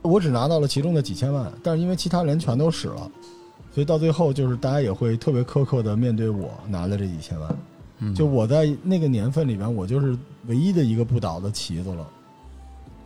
[0.02, 3.11] 我只拿到了其中的几千万，但是因为其他人全都使了，
[3.72, 7.56] 所以到最后就是大家也会特别苛刻的面对我拿的这几千万。
[7.98, 10.14] 嗯就我在那个年份里边，我就是
[10.48, 12.06] 唯一的一个不倒的旗子了。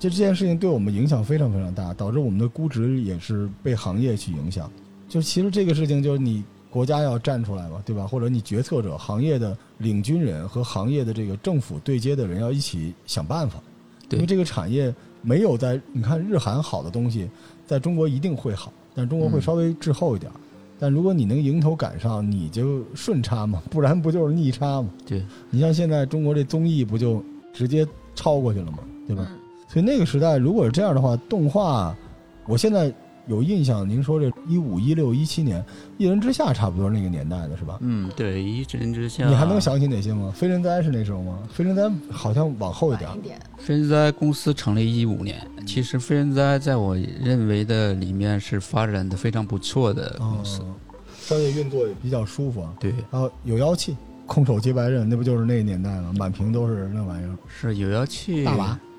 [0.00, 4.68] 就这件事情对我们影响非常非常大，导致我们的估值也是被行业去影响。
[5.06, 8.06] 就其实这个事情就是你国家要站出来嘛，对吧？
[8.06, 13.60] 或者你决策者、行业的领军人和行业的这个政府对接的人要一起想办法，
[14.08, 17.28] 因为这个产业没有在你看日韩好的东西，
[17.66, 20.34] 在中国一定会好，但中国会嗯稍微滞后一点儿。
[20.78, 24.88] 但如果你能迎头赶上，你就顺差嘛，不然不就是逆差嘛？
[25.04, 28.78] 对，你像现在中国这综艺不就直接超过去了嘛？
[29.06, 29.26] 对吧？
[29.28, 29.39] 嗯
[29.72, 31.96] 所以那个时代如果是这样的话，动画，
[32.44, 32.92] 我现在
[33.28, 35.62] 有印象，您说这一五一六一七年，
[35.96, 37.78] 《一人之下》差不多那个年代的是吧？
[37.80, 40.32] 嗯，对，一人之下，你还能想起哪些吗？
[40.34, 41.38] 飞人哉是那时候吗？
[41.52, 43.16] 飞人哉好像往后一点晚。
[43.16, 50.62] 一点，飞人哉公司成立一五年，其实飞人哉在我认为的里面是发展的非常不错的公司。
[50.62, 50.74] 哦，
[51.20, 52.74] 商业运作也比较舒服啊。
[52.80, 56.12] 对，然后有妖气，空手接白刃，那不就是那个年代吗？
[56.18, 57.30] 满屏都是那玩意儿。
[57.46, 58.89] 是有妖气，大娃，那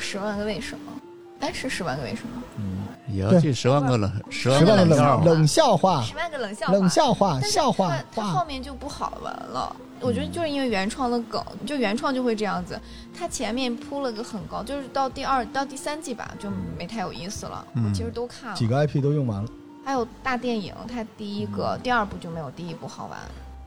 [0.00, 0.92] 十万个为什么？
[1.40, 2.42] 哎，是十万个为什么？
[2.58, 5.24] 嗯，也要去十万个冷，十万个个冷笑话。
[5.24, 8.44] 冷冷笑话，十万个冷笑话，冷笑话，但是笑话它它后。
[8.46, 9.74] 面就不好玩了。
[10.00, 12.80] 我觉得就是因为原创的梗，就原创就会这样子。
[13.16, 17.66] 它前面铺了个很高，就是到第二到第三季吧，就没太有意思了。
[17.74, 19.48] 嗯我其实都看了几，个 IP 都用完了，
[19.84, 23.18] 还有大电影，它第一个、第二部就没有第一部好玩。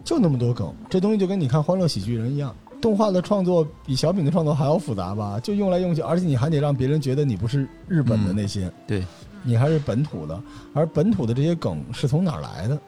[0.04, 2.56] 就那么多梗，这东西就跟你看《欢乐喜剧人》一样。
[2.82, 5.40] 动画的创作比小品的创作还要复杂吧？
[5.42, 9.04] 就用来用去，而且你还得让别人觉得你不是日本的那些，对，
[9.44, 10.42] 你还是本土的。
[10.74, 12.80] 而本土的这些梗是从哪儿来的？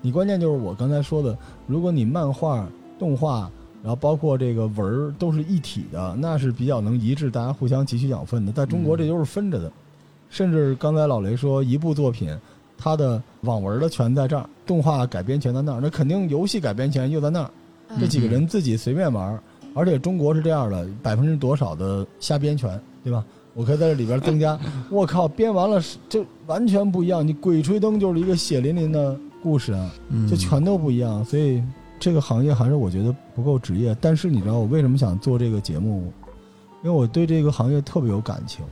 [0.00, 1.36] 你关键就是我刚才说的，
[1.66, 2.66] 如果你漫画、
[2.98, 3.50] 动画，
[3.82, 8.52] 然后包括这个文儿都是一体的，那是比较能一致，大家互相汲取养分的。
[8.52, 9.70] 在中国，嗯这都是分着的。
[10.30, 12.34] 甚至刚才老雷说，一部作品，
[12.78, 17.50] 它的网文的全在这儿，动画改编全在那儿，那肯定游戏改编权又在那儿。
[17.98, 19.38] 这几个人自己随便玩，
[19.74, 23.24] 而且中国是这样的，百分之多少的瞎编权，对吧？
[23.54, 24.58] 我可以在这里边增加。
[24.90, 27.26] 我靠，编完了是就完全不一样。
[27.26, 31.24] 你《鬼吹灯》就是一个血淋淋的故事啊，嗯就全都不一样。
[31.24, 31.62] 所以
[31.98, 33.96] 这个行业还是我觉得不够职业。
[34.00, 36.12] 但是你知道我为什么想做这个节目？
[36.82, 38.64] 因为我对这个行业特别有感情，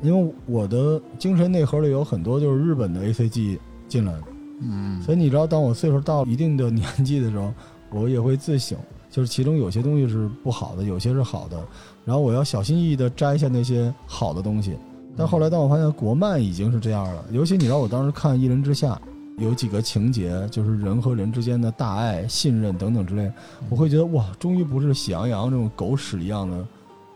[0.00, 4.22] 因为我的精神内核里有很多就是日本的 A C G 进来的。
[4.62, 7.52] 嗯，所以你知道，当我岁数到一定的年纪的时候，
[7.94, 8.76] 我也会自省，
[9.08, 11.56] 就是其中有些东西是不好的，有些是好的，
[12.04, 14.76] 然后我要小心翼翼地摘下那些好的东西。
[15.16, 19.00] 但后来，当我发现国漫已经是这样了，尤其你知道，我当时看《一人之下》，
[19.42, 23.30] 有几个情节，就是人和人之间的大爱、信任等等之类，
[23.70, 26.66] 我会觉得哇，终于不是《喜羊羊》这种狗屎一样的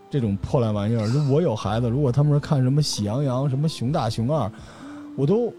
[0.09, 1.11] 这种破烂玩意儿。
[1.11, 4.47] 就我有孩子，如果他们是看什么《喜羊羊》、什么《熊大熊二》，
[5.17, 5.53] 我都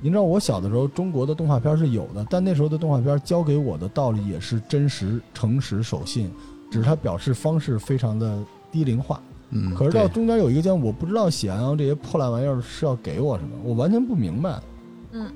[0.00, 6.30] 您知道我小的时候，中国的动画片是有的，但那时候的动画片教给我的道理也是真实、诚实、守信，
[6.70, 9.20] 只是它表示方式非常的低龄化。
[9.50, 14.58] 嗯，可是到中间有一个阶段，我不知道喜羊羊这些破烂玩意儿是要给我什么，我完全不明白。
[15.12, 15.30] 嗯，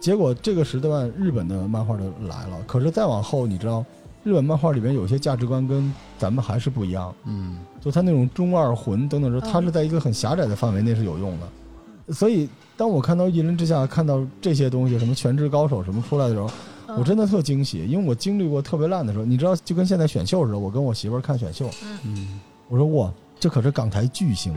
[0.00, 3.84] 结果这个时段日本的漫画就来了，可是再往后，你知道，
[4.24, 7.14] 日本漫画里面有些价值观跟咱们还是不一样。
[7.24, 12.12] 嗯就他那种中二魂等等，说嗯他是在一个很狭窄的范围内是有用的。
[12.12, 16.48] 所以，当我看到《一人之下》看到这些东西，什么全职高手什么出来的时候，
[16.86, 19.24] 嗯我真的特惊喜，因为我经历过特别烂的时候。
[19.24, 21.68] 你知道，就跟现在选秀似的，我跟我媳妇儿看选秀，
[22.04, 24.54] 嗯我说哇，这可是港台巨星，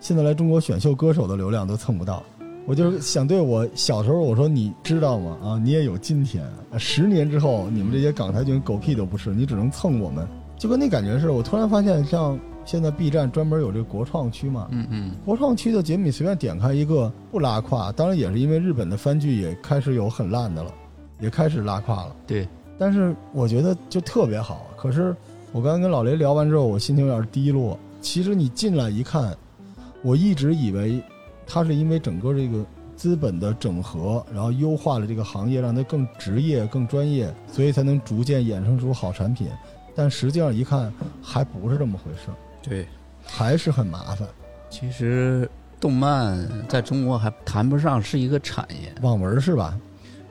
[0.00, 2.20] 现在来中国选秀歌手的流量都蹭不到。
[2.66, 5.38] 我就是想对我小时候我说，你知道吗？
[5.40, 6.44] 啊，你也有今天。
[6.72, 10.26] 啊十年之后，你们这些港台军狗屁都不是，你只能蹭我们。
[10.58, 11.32] 就跟那感觉似的。
[11.32, 20.72] 我突然发现，像现在 B 站专门有这个国创区嘛，嗯嗯国创区的节目你随便点开一个不拉胯，当然也是因为日本的番剧也开始有很烂的了，
[21.20, 22.16] 也开始拉胯了。
[22.26, 22.48] 对，
[22.78, 24.66] 但是我觉得就特别好。
[24.76, 25.14] 可是
[25.52, 27.78] 我刚刚跟老雷聊完之后，我心情有点低落。
[28.00, 29.36] 其实你进来一看，
[30.02, 31.02] 我一直以为
[31.46, 32.64] 它是因为整个这个
[32.96, 39.48] 资本的整合，然后优化了这个行业，让它更职业、更专业，所以才能逐渐衍生出好产品。
[39.94, 42.86] 但实际上一看，还不是这么回事儿，对，
[43.24, 44.26] 还是很麻烦。
[44.70, 45.48] 其实
[45.80, 49.78] 动漫在中国还谈不上是一个产业，网文是吧？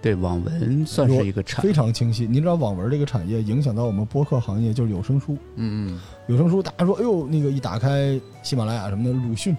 [0.02, 1.76] 对，网文算是一个产业非。
[1.76, 2.26] 常清晰。
[2.26, 5.38] 您知道网文这个产业影响到我们播客行业，就是有声书。
[5.58, 9.56] 嗯嗯，有声书，大家说，哎呦，那个一打开喜马拉雅什么的，鲁迅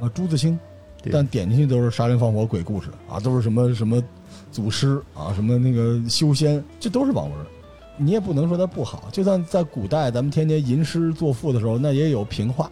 [0.00, 0.58] 啊，朱自清，
[1.00, 4.02] 对但点进去都是杀人放火鬼故事啊，都是什么什么
[4.50, 7.38] 祖师啊，什么那个修仙，这都是网文。
[7.96, 12.70] 你也不能说它不好，就算在古代，咱们天天吟诗作赋的时候，那也有平话，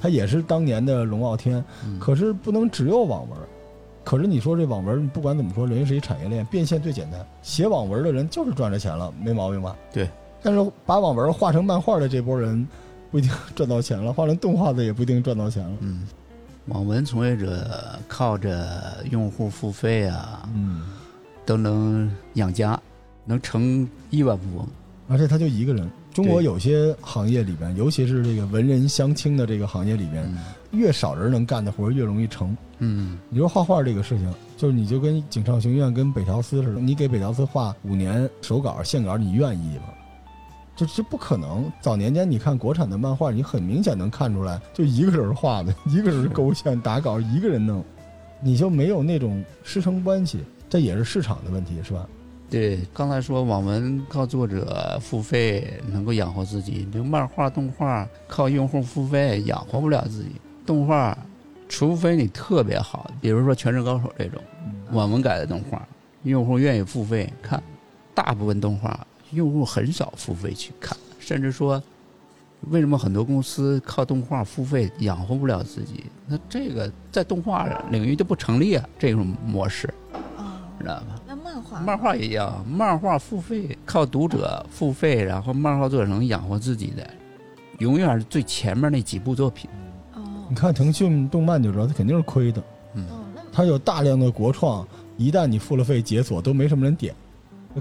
[0.00, 1.64] 它也是当年的龙傲天。
[1.84, 3.38] 嗯可是不能只有网文，
[4.04, 7.24] 可是你说这网文，不管怎么说，人家是一产业链，变现最简单。
[7.42, 9.76] 写网文的人就是赚着钱了，没毛病吧？
[9.92, 10.08] 对。
[10.42, 12.66] 但是把网文画成漫画的这波人，
[13.10, 15.72] 不一定 赚到钱了；画成动画的也不一定赚到钱了。
[15.80, 16.06] 嗯，
[16.66, 20.82] 网文从业者靠着用户付费啊，嗯，
[21.44, 22.80] 都能养家，
[23.26, 24.66] 能成亿万富翁。
[25.08, 25.88] 而且他就一个人。
[26.12, 30.26] 中国有些行业里边，尤其是这个文人相轻的这个行业里边，
[30.70, 32.56] 越少人能干的活越容易成。
[32.78, 39.84] 嗯，你说画画这个事情，就是你就跟井上雄彦跟北条司似的，你给北条司画五年手稿线稿，你愿意吗？
[40.74, 41.70] 这这不可能。
[41.82, 47.84] 早年间你看国产的漫画，你很明显能看出来，就一个人画的，一个人勾线打稿，一个人弄，
[48.40, 52.08] 你就没有那种师承关系，这也是市场的问题，是吧？
[52.48, 60.30] 对，刚才说网文靠作者付费能够养活自己，就漫画、动画靠用户付费养活不了自己。
[60.64, 61.16] 动画，
[61.68, 64.40] 除非你特别好，比如说《全职高手》这种
[64.92, 65.86] 网文改的动画，
[66.22, 67.60] 用户愿意付费看。
[68.14, 71.82] 大部分动画用户很少付费去看，甚至说，
[72.70, 76.04] 为什么很多公司靠动画付费养活不了自己？
[76.26, 79.92] 那这个在动画领域就不成立啊，这种模式，
[80.80, 81.25] 知道吧？
[81.84, 87.08] 漫画也一样，漫画付费靠读者付费，然后漫画作者能养活自己的，
[87.78, 89.68] 永远是最前面那几部作品。
[90.14, 92.62] 哦，你看腾讯动漫就知道，它肯定是亏的。
[92.94, 93.06] 嗯，
[93.52, 97.14] 它有大量的国创，一旦你付了费解锁，都没什么人点。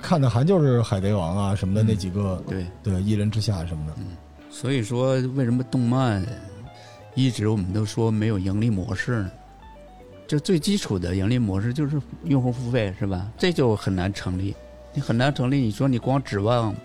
[0.02, 3.94] 看的还就是海贼王啊什么的那几个，对对，一人之下什么的。
[3.98, 4.08] 嗯，
[4.50, 6.22] 所以说为什么动漫
[7.14, 9.32] 一直我们都说没有盈利模式呢？
[10.28, 13.32] 就最基础的盈利模式就是用户付费，是吧？
[13.38, 14.56] 这就很难成立，
[14.94, 15.60] 你很难成立。
[15.60, 16.76] 你说你光指望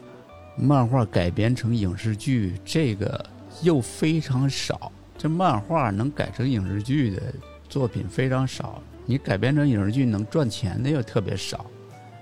[0.57, 3.24] 漫画改编成影视剧，这个
[3.62, 4.92] 又非常少。
[5.16, 7.22] 这漫画能改成影视剧的
[7.68, 11.64] 作品非常少，你改编成影视剧能赚钱的又特别少。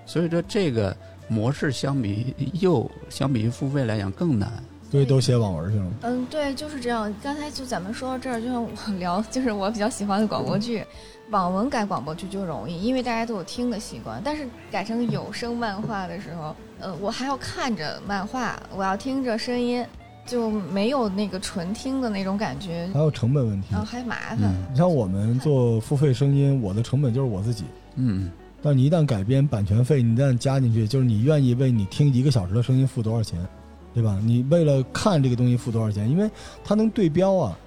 [0.06, 0.96] 所以说，这个
[1.28, 4.50] 模式相比又相比于付费来讲更难。
[4.90, 5.86] 所以都写网文去了。
[6.02, 7.14] 嗯，对，就是这样。
[7.22, 10.84] 刚才就咱们说到这儿，就像我聊，就是我比较喜欢的广播剧，
[11.30, 14.20] 网文改广播剧就容易，因为大家都有听的习惯。
[14.24, 19.84] 但是改成有声漫画的时候，呃，我还要看着漫画，我要听着声音，
[20.24, 22.88] 就没有那个纯听的那种感觉。
[22.94, 24.54] 还有成本问题，然后还麻烦。
[24.70, 27.64] 你像我们做付费声音，我的成本就是我自己。
[27.96, 28.30] 嗯。
[28.60, 33.38] 但你一旦改编版权费，你一旦加进去，就是你愿意为你听一个小时的声音付多少钱？
[33.94, 34.20] 对吧？
[34.24, 36.08] 你为了看这个东西付多少钱？
[36.08, 36.30] 因为
[36.62, 37.58] 它能对标啊，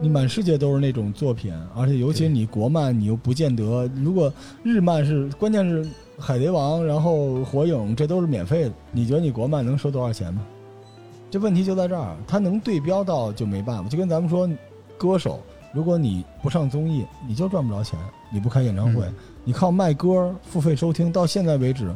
[0.00, 3.90] 你满世界都是那种作品，而且尤其你国漫，你又不见得。
[3.96, 5.88] 如果日漫是，关键是
[6.18, 8.72] 海贼王，然后火影，这都是免费的。
[8.92, 10.42] 你觉得你国漫能收多少钱吗？
[11.30, 13.88] 这问题就在这儿，它能对标到就没办法。
[13.88, 14.48] 就跟咱们说，
[14.98, 15.40] 歌手，
[15.72, 17.98] 如果你不上综艺，你就赚不着钱。
[18.32, 19.04] 你不开演唱会，
[19.44, 21.90] 你靠卖歌付费收听，到现在为止。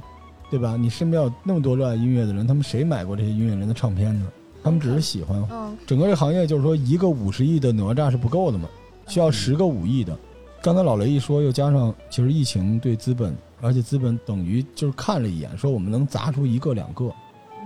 [0.54, 0.76] 对吧？
[0.76, 4.28] 你身边有那么多热爱音乐的人，他们谁买过这些音乐人的唱片呢？
[4.62, 5.44] 他们只是喜欢。
[5.84, 8.68] 整个这行业就是说，一个五十亿的哪吒是不够的嘛，
[9.08, 10.16] 需要十个五亿的。
[10.62, 17.12] 刚才老雷一说，又加上其实疫情对资本，而且资本等于就是看了一眼，说我们能砸出一个两个，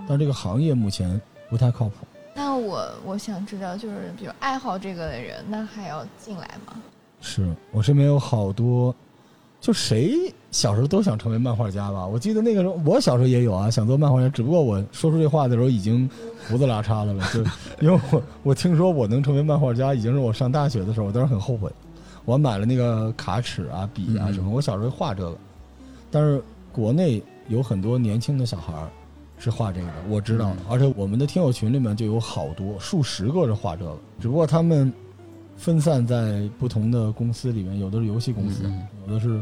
[0.07, 1.93] 但这个行业目前不太靠谱。
[2.33, 6.73] 那我我想知道，就是比如爱好这个的人，那还要进来吗？
[7.21, 8.95] 是我身边有好多。
[9.61, 12.07] 就谁小时候都想成为漫画家吧？
[12.07, 14.29] 我记得那个时候，我小时候也有啊，想做漫画家。
[14.29, 16.09] 只不过我说出这话的时候，已经
[16.47, 17.23] 胡子拉碴的了。
[17.33, 17.43] 就
[17.85, 21.69] 因为我我听说我能成为漫画家，已经是我上大学的时候，我当时很后悔。
[22.23, 24.49] 我买了那个卡尺啊、笔啊什么。
[24.49, 25.37] 我小时候画这个，
[26.09, 26.41] 但是
[26.71, 28.73] 国内有很多年轻的小孩
[29.37, 30.53] 是画这个的，我知道。
[30.69, 34.91] 而且我们的听友群里面就有好多数十个是画这个，只不过他们。
[35.59, 38.63] 分散在不同的公司里面，有的是游戏公司，
[39.05, 39.39] 有的是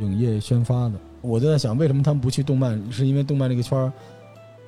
[0.00, 0.94] 影业宣发的。
[1.20, 2.82] 我就在想，为什么他们不去动漫？
[2.90, 3.92] 是因为动漫这个圈儿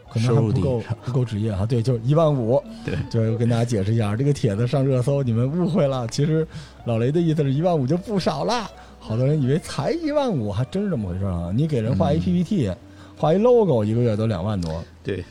[0.09, 1.67] 可能还不够不够职业哈？
[1.67, 2.63] 对，就是一万五。
[2.85, 6.07] 对，就跟大家解释一下，这个帖子上热搜，你们误会了。
[6.07, 6.47] 其实
[6.85, 11.51] 老雷的意思是一万五就不少了，好多人以为才一万五，还真是这么回事啊！
[11.53, 12.73] 你给人画一 PPT，
[13.17, 14.81] 画一 logo，一个月都两万多。
[15.03, 15.25] 对，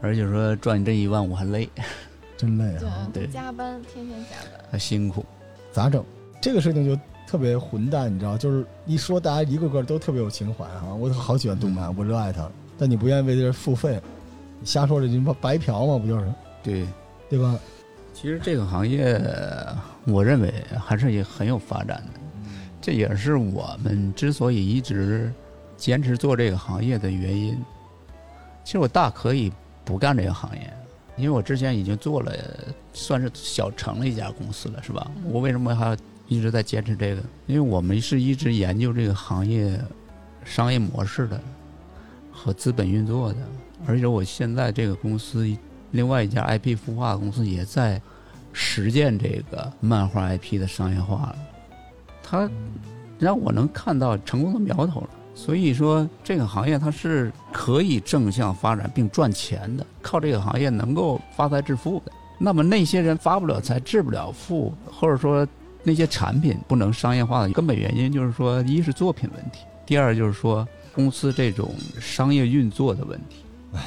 [0.00, 1.68] 而且说赚你这一万五还累。
[2.40, 3.06] 真累啊！
[3.12, 5.22] 对，加班，天天加班，还辛苦，
[5.72, 6.02] 咋整？
[6.40, 8.38] 这个事情就特别混蛋，你知道？
[8.38, 10.94] 就是一说，大家一个个都特别有情怀啊！
[10.94, 14.00] 我好喜欢动漫，我热爱它，但你不愿意为这付费，
[14.64, 15.98] 瞎说这你不白嫖吗？
[15.98, 16.32] 不就是？
[16.62, 16.86] 对，
[17.28, 17.58] 对吧？
[18.14, 19.20] 其实这个行业，
[20.06, 20.50] 我认为
[20.82, 22.20] 还是也很有发展的，
[22.80, 25.30] 这也是我们之所以一直
[25.76, 27.62] 坚持做这个行业的原因。
[28.64, 29.52] 其实我大可以
[29.84, 30.72] 不干这个行业。
[31.20, 32.32] 因为我之前已经做了，
[32.92, 35.10] 算是小成了一家公司了，是吧？
[35.24, 35.96] 我为什么还要
[36.28, 39.80] 一直在坚持这个，因为我们是一直研究这个行业
[40.44, 41.40] 商业模式的
[42.32, 43.38] 和资本运作的，
[43.86, 45.48] 而且我现在这个公司
[45.90, 48.00] 另外一家 IP 孵化公司也在
[48.52, 51.36] 实践这个漫画 IP 的商业化了，
[52.22, 52.50] 它
[53.18, 55.10] 让我能看到成功的苗头了。
[55.42, 62.12] 所以说，这个行业它是可以正向发展并赚钱的，靠这个行业能够发财致富的。
[62.38, 65.48] 那么那些人发不了财、致不了富，或者说
[65.82, 73.42] 那些产品不能商业化的根本原因，就是说，一是作品问题，第二就是说公司这种商业运作的问题。
[73.72, 73.80] 哎，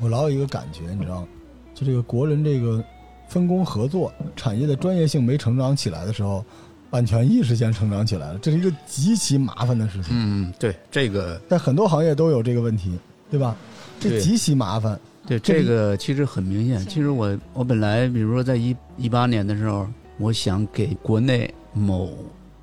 [0.00, 1.26] 我老有一个感觉，你知道，
[1.74, 2.84] 就这个国人这个
[3.26, 6.44] 分工合作、产业的专业性没成长起来的时候，
[6.90, 10.12] 版权意识先成长起来了，这是一个极其麻烦的事情。
[10.12, 12.98] 嗯，对，这个在很多行业都有这个问题，
[13.30, 13.56] 对吧？
[14.00, 14.98] 这极其麻烦。
[15.26, 16.80] 对这这个其实很明显。
[16.86, 19.86] 其实我我本来比如说在一一八年的时候，
[20.16, 22.10] 我想给国内某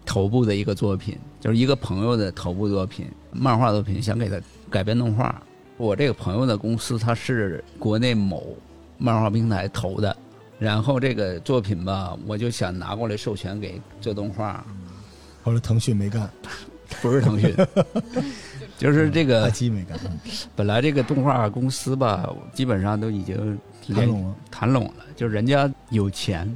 [0.03, 5.39] 头部的一个作品，就是一个朋友的头部作品，漫画作品，想给他改编动画。
[5.77, 8.55] 我这个朋友的公司，他是国内某
[8.97, 10.15] 漫画平台投的，
[10.57, 14.65] 然后这个作品吧，我就想拿过来授权给做动画，
[15.43, 16.29] 后来腾讯没干，
[17.01, 17.53] 不是腾讯，
[18.77, 19.99] 就是这阿个基没干，
[20.55, 24.35] 本来这个动画公司吧，基本上都已经谈拢了。
[24.49, 26.49] 谈拢了，就是人家有钱，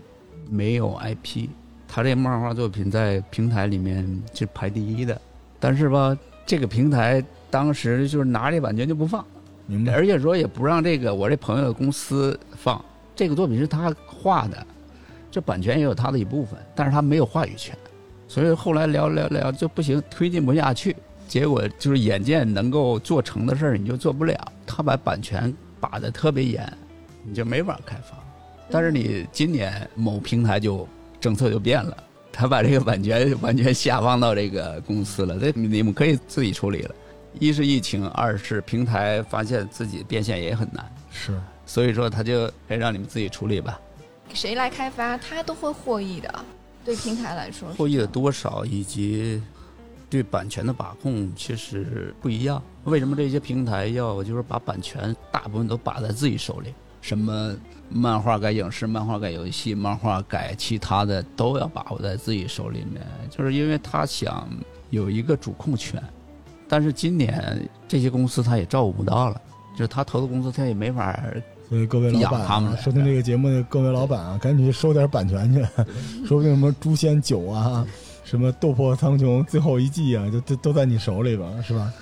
[0.50, 1.50] 没有 IP，
[1.88, 5.20] 他这漫画作品在平台里面是排第一的，
[5.60, 7.22] 但是吧，这个平台
[7.52, 9.26] 当时就是拿这版权就不放，
[9.68, 9.93] 明白？
[9.93, 12.84] 而且说也不让这个我这朋友的公司放，
[13.20, 14.65] 这个作品是他画的，
[15.30, 17.78] 这版权也有他的一部分，但是他没有话语权，
[18.30, 20.95] 所以后来聊聊聊就不行，推进不下去，
[21.28, 24.34] 结果就是眼见能够做成的事儿你就做不了，
[24.65, 26.65] 他把版权把的特别严，
[27.26, 28.17] 你就没法开发。
[28.70, 30.88] 但是你今年某平台就
[31.20, 31.97] 政策就变了，
[32.32, 36.95] 他把这个版权完全下放到这个公司了，这你们可以自己处理了。
[37.38, 41.38] 一是疫情，二是平台发现自己变现也很难，是
[41.70, 43.80] 所以说他就哎让你们自己处理吧。
[44.34, 46.45] 谁来开发，他都会获益的。
[46.84, 49.39] 对平台来说，获益的多少以及
[50.09, 52.59] 对版权的把控其实不一样。
[52.86, 56.74] 为什么这些平台要就是把版权大部分都把在自己手里？
[57.01, 57.55] 什么
[57.88, 64.49] 漫画改影视、漫画改游戏、漫画改其他的都要把握在自己手里面，就是因为他想
[64.89, 66.01] 有一个主控权。
[66.67, 69.41] 但是今年这些公司他也照顾不到了，
[69.74, 71.24] 就是他投的公司他也没法
[71.70, 75.61] 所以各位老板、收听这个节目的各位老板啊，赶紧去收点版权去，
[76.26, 77.86] 说不定什么《诛仙九》啊，
[78.24, 81.93] 什么《斗破苍穹》最后一季啊，就都都在你手里吧，是吧？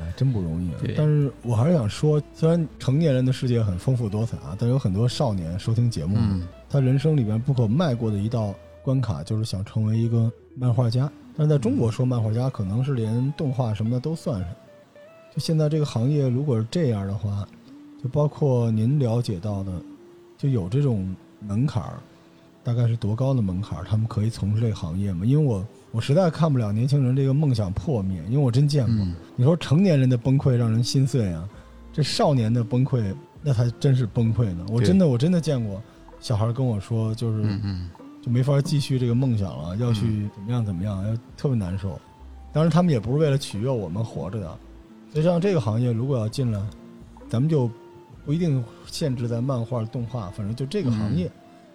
[0.00, 0.80] 哎，真不容易啊！
[0.96, 8.52] 但是我还是想说，虽然成年人的世界很丰富多彩啊，但有很多少年收听节目，嗯他人生里面不可迈过的一道
[8.82, 11.08] 关卡，就是想成为一个漫画家。
[11.36, 14.48] 但是在中国说漫画家，可能是连动画什么的都算上。
[15.32, 17.46] 就现在这个行业，如果是这样的话，
[18.02, 19.72] 就包括您了解到的，
[20.36, 22.00] 就有这种门槛儿，
[22.64, 23.84] 大概是多高的门槛儿？
[23.84, 25.24] 他们可以从事这个行业吗？
[25.24, 28.94] 因为我我实在看不了年轻人这个梦想破灭，因为我真见过。
[29.04, 31.48] 嗯，你说成年人的崩溃让人心碎啊，
[31.92, 34.66] 这少年的崩溃那才真是崩溃呢。
[34.70, 35.80] 我真的我真的见过
[36.20, 37.44] 小孩跟我说，就是
[38.20, 42.00] 就没法继续这个梦想了，要去怎么样怎么样，要特别难受。
[42.52, 44.58] 当然，他们也不是为了取悦我们活着的。
[45.12, 46.60] 所以像这个行业，如果要进来，
[47.28, 47.68] 咱们就
[48.24, 51.30] 不一定限制在漫画、动画，反正就这个行业，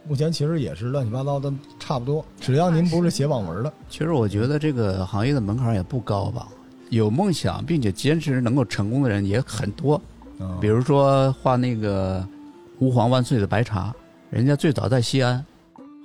[0.07, 2.23] 目前其实也是乱七八糟的，差不多。
[2.39, 6.47] 只要您不是写网文的，其实我觉得这个行业的门槛也不高吧，
[6.89, 10.01] 有梦想并且坚持能够成功的人也很多。
[10.39, 12.25] 啊，比如说画那个
[12.79, 13.93] “吾皇万岁”的白茶，
[14.29, 15.43] 人家最早在西安，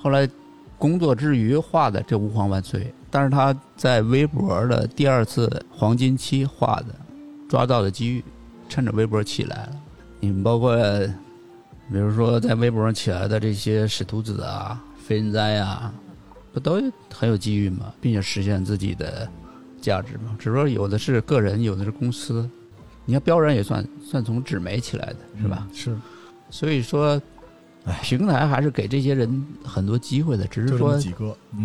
[0.01, 0.29] 后来
[0.79, 6.87] 工作之余画的这“吾皇万岁”，但是他在微博的第二次黄金期画的，
[7.49, 8.25] 抓到的机遇，
[8.69, 9.82] 趁着微博起来了。
[10.23, 10.77] 你们包括，
[11.91, 15.93] 比如说在微博上起来的这些使徒子啊、飞人哉啊，
[16.53, 16.81] 不都
[17.13, 17.93] 很有机遇吗？
[18.01, 19.29] 并且实现自己的
[19.81, 20.37] 价值吗？
[20.39, 22.49] 只不过有的是个人，有的是公司。
[23.05, 25.67] 你看标人也算算从纸媒起来的是吧？
[25.69, 25.75] 嗯？
[25.75, 25.97] 是，
[26.51, 27.21] 所以说
[27.85, 30.97] 哎，平台还是给这些人很多机会的，只是说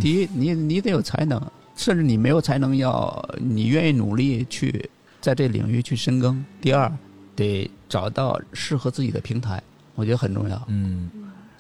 [0.02, 1.40] 第一，你你得有才能，
[1.76, 4.90] 甚至你没有才能要，你愿意努力去
[5.22, 6.44] 在这领域去深耕。
[6.60, 6.92] 第二，
[7.38, 9.64] 得找到适合自己的平台，
[9.96, 10.62] 我觉得很重要。
[10.68, 11.10] 嗯，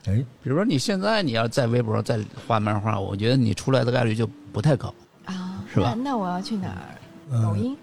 [0.05, 4.93] 哎，比如说你现在你要在微博上再画漫画，我觉得你出来的概率就不太高，
[5.25, 6.97] 啊，是吧那那我要去哪儿？
[7.30, 7.78] 嗯抖音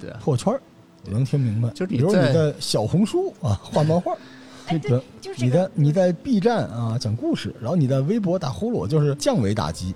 [0.00, 0.18] 对啊。
[0.22, 0.60] 破圈儿，
[1.06, 1.68] 我能听明白。
[1.70, 4.12] 就是你比如你在在小红书啊画漫画，
[4.66, 9.94] 哎，这个对，就是这个你在你在 B 站啊讲故事，然后你在微博打呼噜，就是降维打击，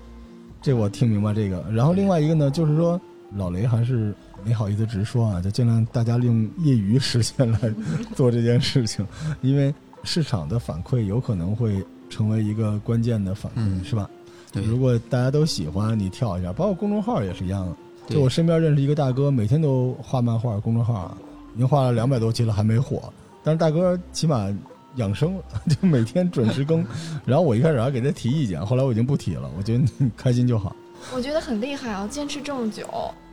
[0.61, 1.63] 这我听明白这个。
[1.71, 2.99] 然后另外一个呢，就是说
[3.35, 4.13] 老雷还是
[4.43, 7.59] 没好意思直说啊，就尽量大家利用业余时间来
[8.15, 9.05] 做这件事情，
[9.41, 9.73] 因为
[10.03, 14.09] 市场的反馈有可能会成为一个关键的反馈，嗯是吧？
[14.51, 17.75] 对，如果大家都喜欢，你跳一下，包括公众号也是一样的。
[18.07, 21.17] 就我身边认识一个大哥，每天都画漫画，公众号啊，
[21.53, 23.11] 已经画了两百多期了，还没火。
[23.43, 24.47] 但是大哥起码
[24.95, 26.85] 养生了，就每天准时更。
[27.25, 30.73] 然后我一开始还给他提意见，后来我已经不提了，我觉得你开心就好。
[31.13, 32.87] 我觉得很厉害啊，坚持这么久。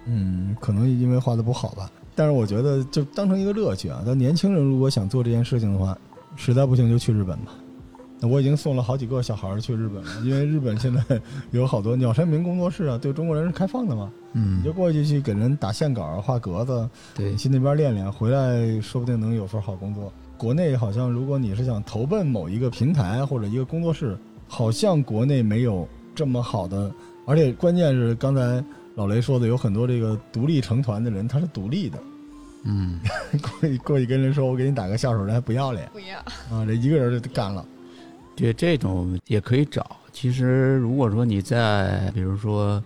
[0.07, 4.03] 嗯，可能因为画的不好吧，但是我觉得就当成一个乐趣啊。
[4.07, 5.97] 但年轻人如果想做这件事情的话，
[6.37, 7.53] 实在不行就去日本吧。
[8.21, 14.11] 那我已经送了好几个小孩儿去日本了，因为日本现在有好多鸟山明工作室啊，对中国人是开放的嘛。
[14.33, 20.13] 嗯你就过去去给人打线稿、画格子，对你去那边练练，回来说不定能有份好工作。
[20.37, 24.17] 国内好像如果你是想投奔某一个平台或者一个工作室，
[24.49, 26.91] 好像国内没有这么好的，
[27.27, 28.65] 而且关键是刚才
[28.95, 31.99] 老雷说的，有很多这个独立成团的人，他是独立的，
[32.65, 33.01] 嗯，
[33.43, 35.89] 过去过去跟人说我给你打个下手，人还不要脸。
[35.93, 36.19] 不要，
[36.55, 37.65] 啊，这一个人就干了。
[38.37, 39.97] 对，这种也可以找。
[40.13, 42.83] 其实如果说你在比如说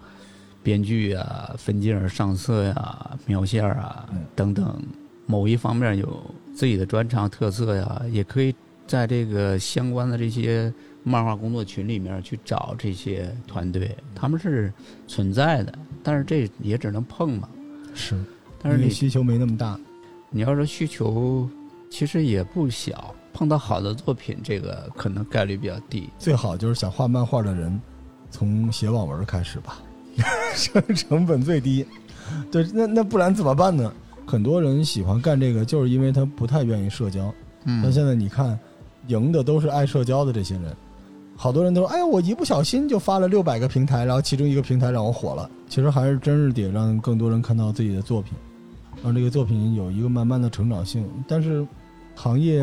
[0.63, 4.25] 编剧啊、分镜儿、上色呀、描线儿啊嗯。
[4.35, 4.83] 等等
[5.27, 6.23] 某一方面有
[6.55, 8.55] 自己的专长特色呀，也可以
[8.87, 14.73] 在这个相关的这些漫画工作群里面去找这些团队，他们是
[15.07, 17.49] 存在的，但是这也只能碰嘛。
[17.95, 18.17] 是，
[18.63, 19.79] 但是你需求没那么大。
[20.31, 21.49] 你要说需求
[21.91, 26.09] 其实也不小，碰到好的作品，这个可能概率比较低。
[26.19, 27.81] 最好就是想画漫画的人，
[28.31, 29.79] 从写网文开始吧，
[30.55, 31.87] 成 成本最低。
[32.51, 33.93] 对，那那不然怎么办呢？
[34.27, 37.33] 很多人喜欢干这个，就是因为他不太愿意社交。
[37.65, 38.59] 嗯但现在你看，
[39.07, 40.77] 赢的都是爱社交的这些人。
[41.41, 48.33] 好多人都说：“哎呀，我一不小心就发了六百个平台，然后其中一个平台让我火了。”其实还是真是得让更多人看到自己的作品，
[49.05, 51.09] 让这个作品有一个慢慢的成长性。
[51.29, 51.65] 但是，
[52.17, 52.61] 行业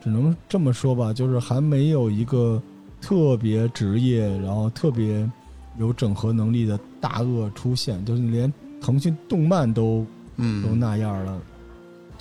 [0.00, 2.62] 只能这么说吧，就是还没有一个
[3.00, 5.28] 特别职业，然后特别
[5.76, 10.06] 有整合能力的大鳄出现，就是连腾讯动漫都
[10.36, 11.36] 都，那样了。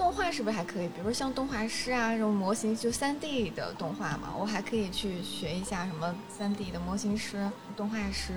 [0.03, 0.87] 动画是不是还可以？
[0.87, 8.33] 比如说像动画师啊，这种模型就三 D 的动画嘛，我还可以去学一下什么三 D 的模型师、动画师，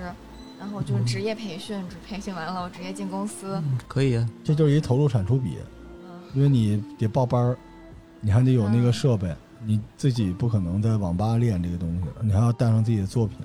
[0.57, 3.61] 然后就是职业培训，培训完了我直接进公司。
[3.85, 4.29] 可以啊。
[4.45, 5.57] 这就是一投入产出比。
[6.05, 7.57] 嗯，因为你得报班儿，
[8.21, 13.39] 你还得有那个设备，你自己不可能在网吧练这个东西，你还要带上自己的作品。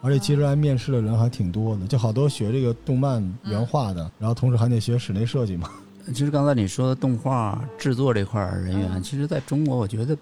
[0.00, 5.70] 而且其实来面试的人还挺多的，就好多学这个动漫原画的，然后同时还得学室内设计嘛。
[6.06, 10.16] 其实刚才你说的动画制作这块儿人员，嗯其实在中国我觉得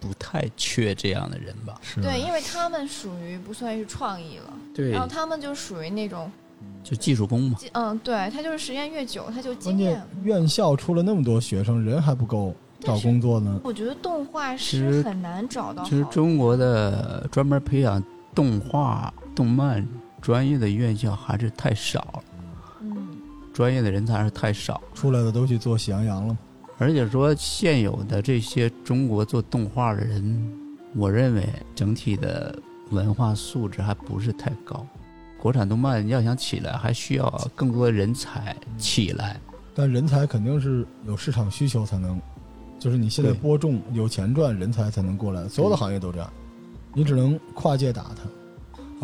[0.00, 1.78] 不太缺这样的人吧。
[1.82, 6.30] 是对，因为他们属于不算是创意了，对然后他们就属于那种，
[6.82, 7.58] 就技术工嘛。
[7.72, 10.02] 嗯，对他就是时间越久，他就经验。
[10.22, 13.60] 院校出了那么多学生，人还不够找工作呢。
[13.64, 18.02] 我觉得动画师很难找到好其实中国的专门培养
[18.34, 19.86] 动画、动漫
[20.20, 22.22] 专业的院校还是太少了，
[22.82, 23.13] 嗯，
[23.54, 24.82] 专业的人才是太少。
[24.92, 26.36] 出来的都去做喜羊羊了。
[26.76, 30.52] 而且说现有的这些中国做动画的人，
[30.94, 32.58] 我认为整体的
[32.90, 34.84] 文化素质还不是太高。
[35.40, 39.40] 国产动漫要想起来，还需要更多的人才起来。
[39.72, 42.20] 但人才肯定是有市场需求才能，
[42.78, 45.48] 就是你现在播种有钱赚，人才才能过来。
[45.48, 46.32] 所有的行业都这样，
[46.92, 48.28] 你只能跨界打它。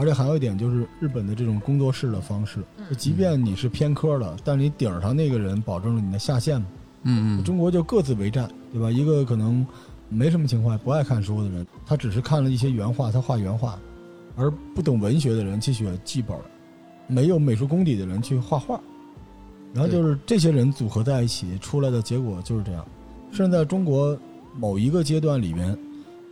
[0.01, 2.61] 而且还有一点就是日本的这种工作室的方式，
[2.97, 6.67] 即便你是偏科的，但你顶上那个人保证了你的下限嘛。
[7.03, 8.91] 嗯嗯，中国就各自为战，对吧？
[8.91, 9.67] 一个可能
[10.09, 13.79] 没什么情怀、不爱看书的人，他只是看了一些原画，他画原画；
[14.37, 16.35] 而不懂文学的人去写剧本，
[17.07, 18.81] 没有美术功底的人去画画。
[19.75, 22.83] 然后就是这些人组合在一起出来的结果就是这样。
[23.31, 24.19] 甚至在中国
[24.57, 25.79] 某一个阶段里面，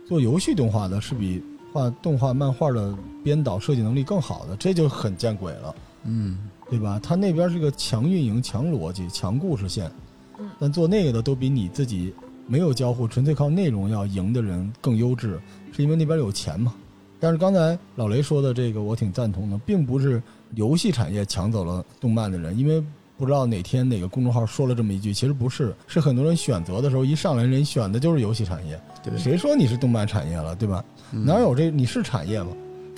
[0.07, 1.41] 做游戏动画的是比
[1.71, 5.75] 画动画漫画的编导设计能力更好的，这就很见鬼了。
[6.03, 6.37] 嗯，
[6.69, 6.99] 对吧？
[7.01, 9.91] 他那边是个强运营、强逻辑、强故事线
[10.39, 12.13] 嗯，但做那个的都比你自己
[12.47, 15.39] 没有交互、纯粹靠内容要赢的人更优质，
[15.71, 16.73] 是因为那边有钱嘛？
[17.19, 20.23] 但是刚才老雷说的这个，我挺赞同的，并不是
[20.55, 22.81] 游戏产业抢走了动漫的人，因为
[23.19, 30.81] 不知道哪天哪个公众号说了这么一句，其实不是，是很多人选择的时候一上来人选的就是游戏产业，对，谁说你是动漫产业了，对吧？
[31.11, 31.69] 嗯哪有这？
[31.69, 32.51] 你是产业吗？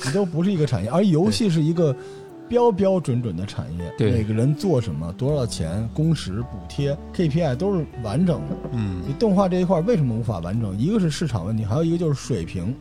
[0.06, 1.96] 你都不是一个产业， 而游戏是一个
[2.48, 8.56] 标标准准的产业，对每个人做什么，多少钱，工时、补贴、KPI 都是完整的。
[8.74, 10.78] 嗯你动画这一块为什么无法完整？
[10.78, 12.76] 一个是市场问题，还有一个就是水平。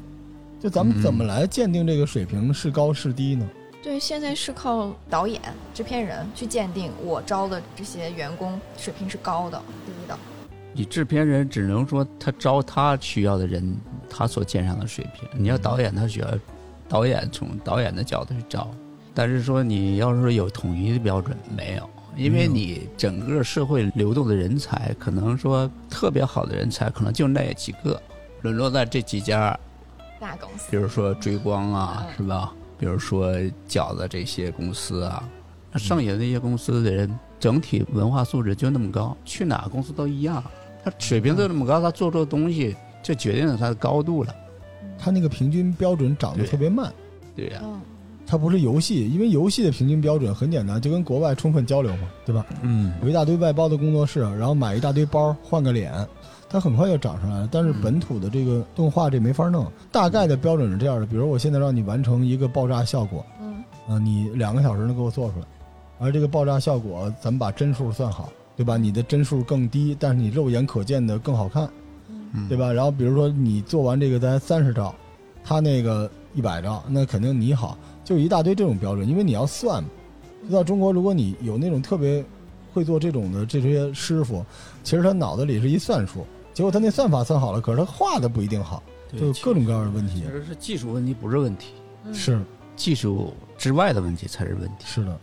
[0.62, 3.48] 就咱们嗯怎么来鉴定这个水平是高是低呢？
[3.82, 5.40] 对，现在是靠导演、
[5.72, 10.16] 制片人去鉴定我招的这些员工水平是高的、低的。
[10.74, 13.74] 你制片人只能说他招他需要的人，
[14.08, 15.28] 他所鉴赏的水平。
[15.32, 16.28] 你要导演，他需要
[16.88, 18.70] 导演从导演的角度去招。
[19.14, 28.00] 但是说你要是说有统一的标准，没有，因为你整个社会流动的人才，可能说特别好的人才，可能就那几个，
[28.42, 29.58] 沦落在这几家，
[30.20, 32.52] 大公司比如说追光啊，嗯是吧？
[32.80, 33.30] 比如说
[33.68, 35.22] 饺子这些公司啊，
[35.70, 40.42] 那剩下的那些公司的人，整体文化素质就那么高，去哪个公司都一样，
[40.82, 44.34] 他水平就那么高，他做出的东西就决定了他的高度了。
[44.98, 46.90] 他那个平均标准涨得特别慢，
[47.36, 47.80] 对呀、嗯，
[48.26, 52.46] 它不是游戏，因为游戏的平均标准很简单，就跟国外充分交流嘛，对吧？
[52.62, 55.92] 嗯，有一大堆外包的工作室，然后买一大堆包，换个脸，
[56.50, 57.48] 它很快就涨上来了。
[57.50, 65.46] 但是本土的这个动画这没法弄，大概的标准是这样的，比如我现在让你完成一个爆炸效果，嗯，啊，你两个小时能给我做出来，
[66.00, 68.76] 而这个爆炸效果咱们把帧数算好，对吧？
[68.76, 71.70] 你的帧数更低，但是你肉眼可见的更好看，
[72.34, 72.72] 嗯对吧？
[72.72, 74.94] 然后比如说你做完这个咱三十兆，
[75.44, 79.88] 他那个一百兆，那肯定你好，就一大堆这种标准，因为你要算嘛。
[80.48, 82.24] 知道中国，如果你有那种特别
[82.72, 84.44] 会做这种的这些师傅，
[84.82, 86.26] 其实他脑子里是一算术，
[86.60, 88.82] 结果他那算法算好了，可是他画的不一定好，
[89.18, 90.20] 就各种各样的问题。
[90.20, 90.26] 其。
[90.26, 91.72] 实是技术问题，不是问题，
[92.04, 92.12] 嗯。
[92.12, 92.38] 是。
[92.76, 94.84] 技术之外的问题才是问题。
[94.84, 95.18] 是的，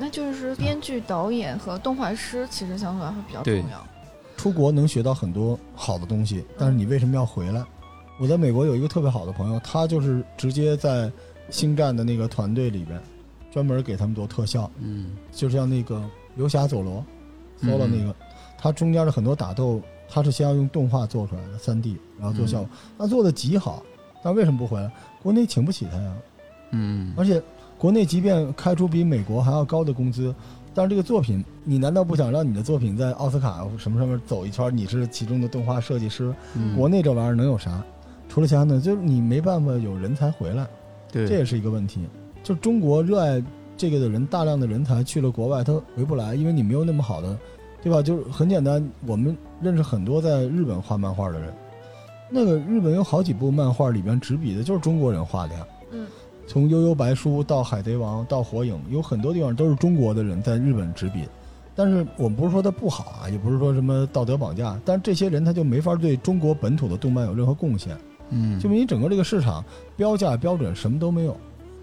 [0.00, 3.86] 那就是编剧、导演和动画师其实相对来说比较重要。
[4.36, 7.64] 出国能学到很多好的东西，但是你为什么要回来？
[8.18, 11.08] 我在美国有一个特别好的朋友，他就是直接在
[11.50, 13.00] 星战的那个团队里边，
[13.52, 15.12] 专门给他们做特效，嗯。
[15.30, 16.02] 就像那个
[16.34, 17.04] 游侠佐罗
[17.62, 18.14] ，solo 嗯那个，
[18.58, 19.80] 他中间的很多打斗，
[20.10, 23.82] 他是先要用动画做出来的，三 D，然后做效果，那做的极好。
[24.22, 24.90] 但为什么不回来？
[25.22, 26.14] 国内请不起他呀，
[26.72, 27.42] 嗯而且
[27.78, 30.34] 国内即便开出比美国还要高的工资，
[30.74, 34.76] 但是这个作品，你难道不想让你的作品在奥斯卡什么上面走一圈？
[34.76, 37.82] 你是其中的动画设计师，嗯，国内这玩意儿能有啥？
[38.28, 40.66] 除了其他的，就是你没办法有人才回来，
[41.10, 42.00] 对这也是一个问题。
[42.42, 43.42] 就中国热爱
[43.76, 47.38] 这个的人，大量的人才去了国外，他回不来，因为你没有那么好的，
[47.82, 48.02] 对吧？
[48.02, 51.52] 就是很简单，我们认识很多在日本画漫画的人，
[52.30, 55.66] 那个日本有好几部漫画里边执笔的就是中国人画的呀。
[55.92, 56.06] 嗯，
[56.46, 61.24] 从《悠悠白书》到《海贼王》到《火影》，有很多地方都是中国的人在日本执笔。
[61.74, 67.96] 但是我们不是说他不好啊，也不是说什么道德绑架，但是这些人他就没法对中国本土的动漫有任何贡献。
[68.28, 69.64] 嗯就你整个这个市场
[69.96, 71.36] 标价标准什么都没有，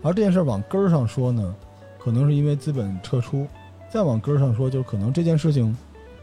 [0.03, 1.55] 而这件事儿往根儿上说呢，
[1.97, 3.45] 可能是因为资本撤出；
[3.89, 5.75] 再往根儿上说，就是可能这件事情，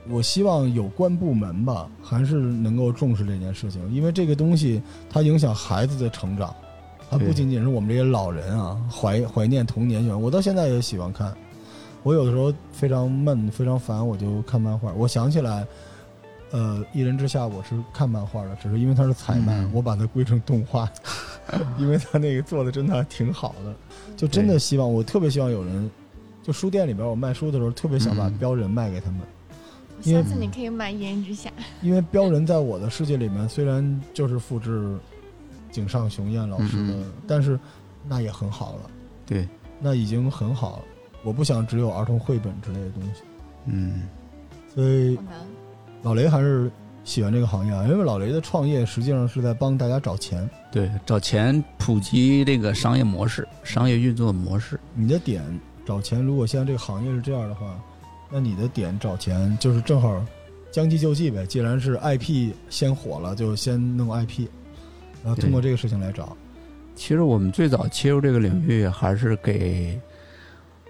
[0.08, 6.54] 我希望有关部门吧，还是能够重视这件事情，因为这个东西它影响孩子的成长，
[7.10, 11.34] 它不仅仅是我们这些老人啊怀怀念童年我到现在也喜欢看。
[12.02, 14.92] 我有的时候非常闷、非常烦，我就看漫画。
[14.92, 15.66] 我想起来，
[16.50, 20.86] 呃，《一人之下》我是看漫画的，只是因为它是彩漫，嗯我把它归成动画，
[21.80, 23.74] 因为它那个做的真的还挺好的。
[24.18, 25.90] 就真的希望，我特别希望有人，
[26.42, 29.20] 就书店里边我卖书的时候，特别想把嗯标人卖给他们，
[30.12, 31.48] 下次你可以买《一人之下》。
[31.82, 34.96] 因为标人在我的世界里面虽然就是复制
[35.70, 37.58] 井上雄彦老师的，嗯但是
[38.06, 38.90] 那也很好了，
[39.26, 39.48] 对，
[39.80, 40.82] 那已经很好了。
[41.22, 43.22] 我不想只有儿童绘本之类的东西，
[43.66, 44.02] 嗯
[44.74, 45.18] 所以。
[46.02, 46.70] 老雷还是
[47.02, 50.46] 喜欢这个行业啊，因为老雷的创业实际上是在帮大家找钱。
[50.70, 54.78] 对，找钱普及这个商业模式、商业运作模式。
[54.92, 55.42] 你的点
[55.86, 57.80] 找钱，如果现在这个行业是这样的话，
[58.34, 60.20] 那你的点找钱就是正好
[60.72, 61.46] 将计就计呗。
[61.46, 64.48] 既然是 IP 先火了，就先弄 IP，
[65.22, 66.36] 然后通过这个事情来找。
[66.96, 70.00] 其实我们最早切入这个领域，还是给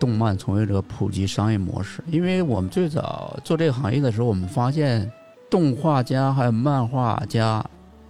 [0.01, 2.03] 动漫从业者普及商业模式。
[2.07, 5.13] 因为我们最早做这个行业的时候，我们发现
[5.51, 7.63] 动画家还有漫画家，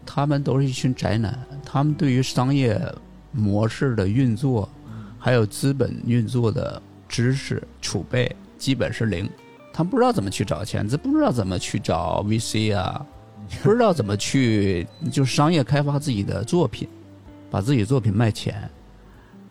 [0.06, 2.80] 他们都是一群宅男，他们对于商业
[3.32, 4.68] 模式的运作，
[5.18, 8.30] 还有资本运作的知识储备，
[8.64, 9.28] 基本是零。
[9.72, 13.04] 他们不知道怎么去找钱，这不知道怎么去找 VC 啊，
[13.62, 16.88] 不知道怎么去就商业开发自己的作品。
[17.50, 18.68] 把自己作品卖钱，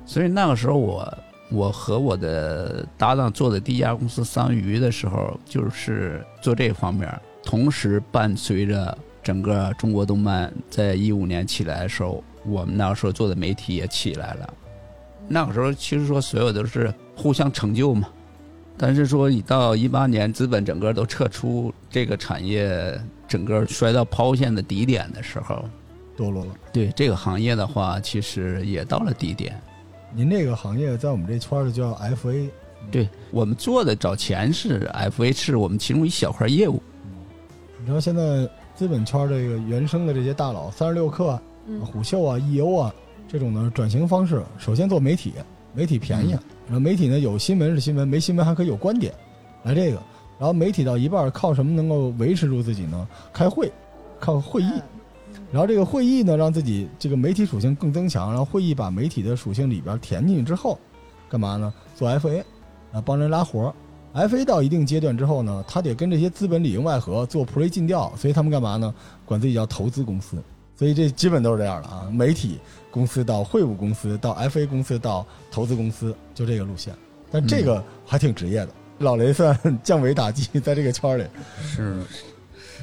[0.05, 1.18] 所以那个时候我
[1.49, 7.07] 我和我的搭档做的第一家公司桑榆的时候，就是做这方面，
[7.43, 14.53] 同时伴随着整个中国动漫在一五年起来的时候，我们那个时候做的媒体也起来了。
[15.30, 18.09] 那个时候其实说所有都是互相成就嘛。
[18.78, 25.63] 但是说，一到一八年，资本整个都撤出这个产业，整个摔到抛线的底点的时候，
[26.17, 26.53] 堕落了。
[26.71, 29.59] 对这个行业的话，其实也到了底点。
[30.13, 32.49] 您这个行业在我们这圈儿就叫 FA，
[32.91, 36.82] 对我们做的找钱是 FA，是我们其中一小块业务。
[37.80, 41.39] 你知道现在资本圈儿这个原生的这些大佬，三十六氪
[41.84, 42.93] 虎嗅啊、EO 啊
[43.28, 45.34] 这种的转型方式，首先做媒体，
[45.74, 46.36] 媒体便宜，
[46.66, 49.14] 然后媒体呢有新闻是新闻，没新闻还可以有观点，
[49.64, 50.01] 来这个，
[50.39, 53.07] 然后媒体到一半靠什么能够维持住自己呢？
[53.34, 53.72] 开会，
[54.20, 54.72] 靠会议。
[55.51, 60.80] 然后这个会议呢，让自己这个媒体属性更增强，然后会议把媒体的属性里边填进去之后，
[61.30, 61.74] 干嘛呢？
[61.95, 62.43] 做 FA，
[62.91, 63.74] 啊，帮人拉活儿。
[64.28, 68.93] FA 到一定阶段之后呢，他得跟这些资本里应外合，做 play 尽调，所以他们干嘛呢？
[69.26, 70.38] 管自己叫投资公司。
[70.76, 72.59] 所以这基本都是这样的啊，媒体
[72.89, 76.93] 公司到会务公司到 FA 公司到投资公司，就这个路线。
[77.32, 78.69] 但这个还挺职业的，
[78.99, 81.26] 老雷算 降维打击，在这个圈儿里。
[81.63, 81.99] 是，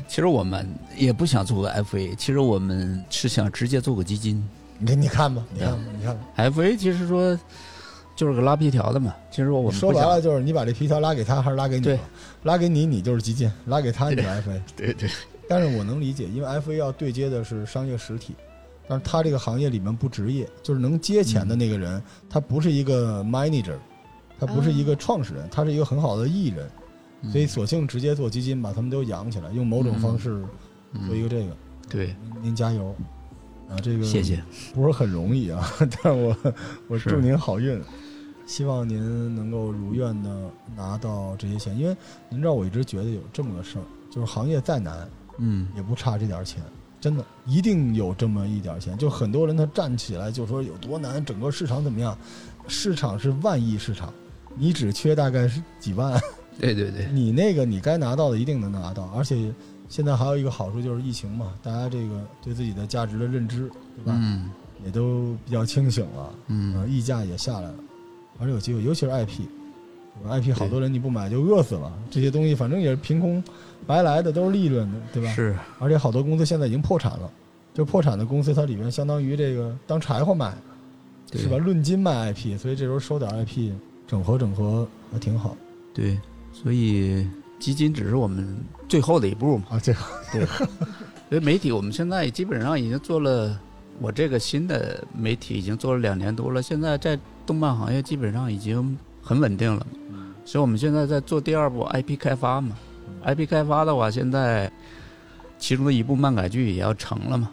[0.08, 4.44] 其实我们也不想做个 FA，其实我们是想直接做个基金。
[4.78, 6.22] 你看，你看吧，你看吧，你看吧。
[6.36, 7.38] FA 其实说
[8.16, 9.14] 就是个拉皮条的嘛。
[9.30, 11.98] 其实我们说白了就是你把这皮条拉给他还是拉给你对？
[12.42, 14.60] 拉给你，你就是基金；拉给他，你就是 FA。
[14.74, 15.08] 对对
[15.50, 18.36] 但是我能理解，因为 FA 要对接的是商业实体，
[18.86, 23.74] 但是他这个行业里面不职业，就是能接钱的那个人，他不是一个 manager，
[24.38, 26.70] 他不是一个创始人，他是一个很好的艺人，
[27.22, 27.32] 嗯。
[27.32, 30.40] 所以索性直接做基金，把他们都养起来，用某种方式
[31.08, 31.56] 做一个这个。
[31.88, 32.94] 对，您您加油。
[33.68, 33.74] 啊！
[33.82, 34.40] 这个谢谢。
[34.72, 36.36] 不是很容易啊， 但是我
[36.88, 37.80] 我祝您好运，
[38.44, 41.96] 希望您能够如愿的拿到这些钱，因为
[42.28, 45.08] 您知道我一直觉得有这么个事儿，就是行业再难
[45.40, 46.62] 嗯也不差这点钱，
[47.00, 48.96] 真的一定有这么一点钱。
[48.96, 52.16] 就很多人他站起来就说有多难，整个市场怎么样？
[52.68, 54.12] 市场是万亿市场，
[54.54, 56.20] 你只缺大概是几万，
[56.58, 59.52] 对对对， 你那个你该拿到的一定能拿到，而且
[59.88, 64.14] 现在还有一个好处就是疫情嘛，大家这个对自己的价值的认知，对吧？
[64.16, 64.50] 嗯
[64.84, 67.74] 也都比较清醒了，嗯呃，溢价也下来了，
[68.38, 69.42] 而且有机会，尤其是 IP。
[70.28, 73.42] IP 好多人你不买就饿死了，这些东西反正也是凭空
[73.86, 75.30] 白来的，都是利润的，对吧？
[75.32, 77.30] 是而且好多公司现在已经破产了，
[77.72, 80.54] 就破产的公司，它里面相当于这个当柴火卖，
[81.32, 81.56] 是吧？
[81.56, 83.72] 论斤卖 IP，所以这时候收点 IP，
[84.06, 85.56] 整合整合还挺好
[85.94, 86.18] 对，
[86.52, 87.26] 所以
[87.58, 88.58] 基金只是我们
[88.88, 89.64] 最后的一步嘛。
[89.70, 89.80] 啊。
[89.82, 90.46] 这个
[91.28, 93.58] 所以媒体我们现在基本上已经做了，
[94.00, 99.86] 我这个新的媒体已经做了两年多了，现在在动漫行业基本上已经很稳定了。
[100.44, 102.76] 所以我们现在在做第二步 IP 开发嘛。
[103.24, 104.70] IP 开发的话，现在
[105.58, 107.50] 其中的一部漫改剧也要成了嘛，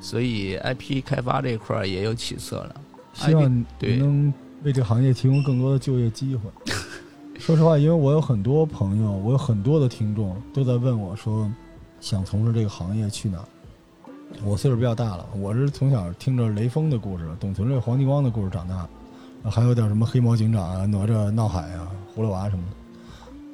[0.00, 2.74] 所以 IP 开发这一块儿也有起色了。
[3.12, 6.48] 希望对您能为这个行业提供更多的就业机会。
[7.38, 11.50] 说实话，因为我有很多朋友，我有很多的听众都在问我说，
[12.00, 13.44] 想从事这个行业去哪儿？
[14.44, 18.90] 我岁数比较大了，我是从小听着雷锋的故事、董存瑞、黄继光的故事长大，啊
[19.44, 22.76] 还有点什么黑猫警长啊、哪吒闹海啊、葫芦娃什么的。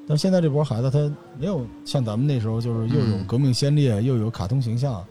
[0.09, 0.99] 但现在这波孩子，他
[1.39, 5.05] 没有像咱们那时候，就是又有嗯革命先烈，又有卡通形象。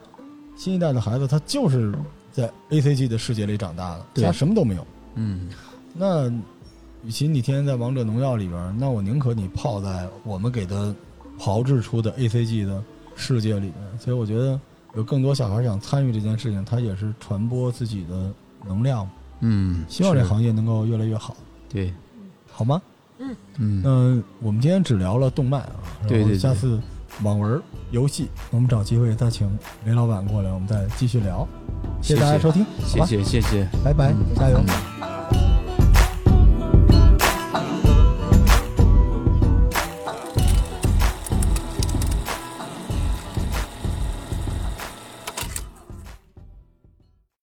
[0.55, 1.93] 新一代的孩子，他就是
[2.31, 4.87] 在 A C G 的世界里长大的，他什么都没有。
[5.15, 5.49] 嗯，
[5.93, 6.29] 那
[7.03, 10.95] 与其你天天在王者荣耀里边，那我宁可你泡在我们给他
[11.37, 12.81] 炮制出的 A C G 的
[13.17, 13.99] 世界里面。
[13.99, 14.57] 所以我觉得
[14.95, 18.31] 有更多小孩想参与这件事情，他也是传播自己的
[18.65, 19.05] 能量。
[19.39, 21.35] 嗯，希望这行业能够越来越好，
[21.69, 21.93] 对，
[22.51, 22.81] 好吗？
[23.19, 23.35] 嗯。
[23.57, 23.89] 嗯，那
[24.45, 26.23] 我们今天只聊了动漫啊，然后对。
[26.23, 26.79] 对对下次
[27.23, 27.61] 网文、
[27.91, 29.47] 游戏，我们找机会再请
[29.85, 31.47] 雷老板过来，我们再继续聊。
[32.01, 32.65] 谢谢大家收听，
[32.97, 33.67] 好，谢谢谢谢。
[33.83, 34.35] 拜拜，嗯。
[34.35, 34.59] 加油。
[34.67, 35.04] 嗯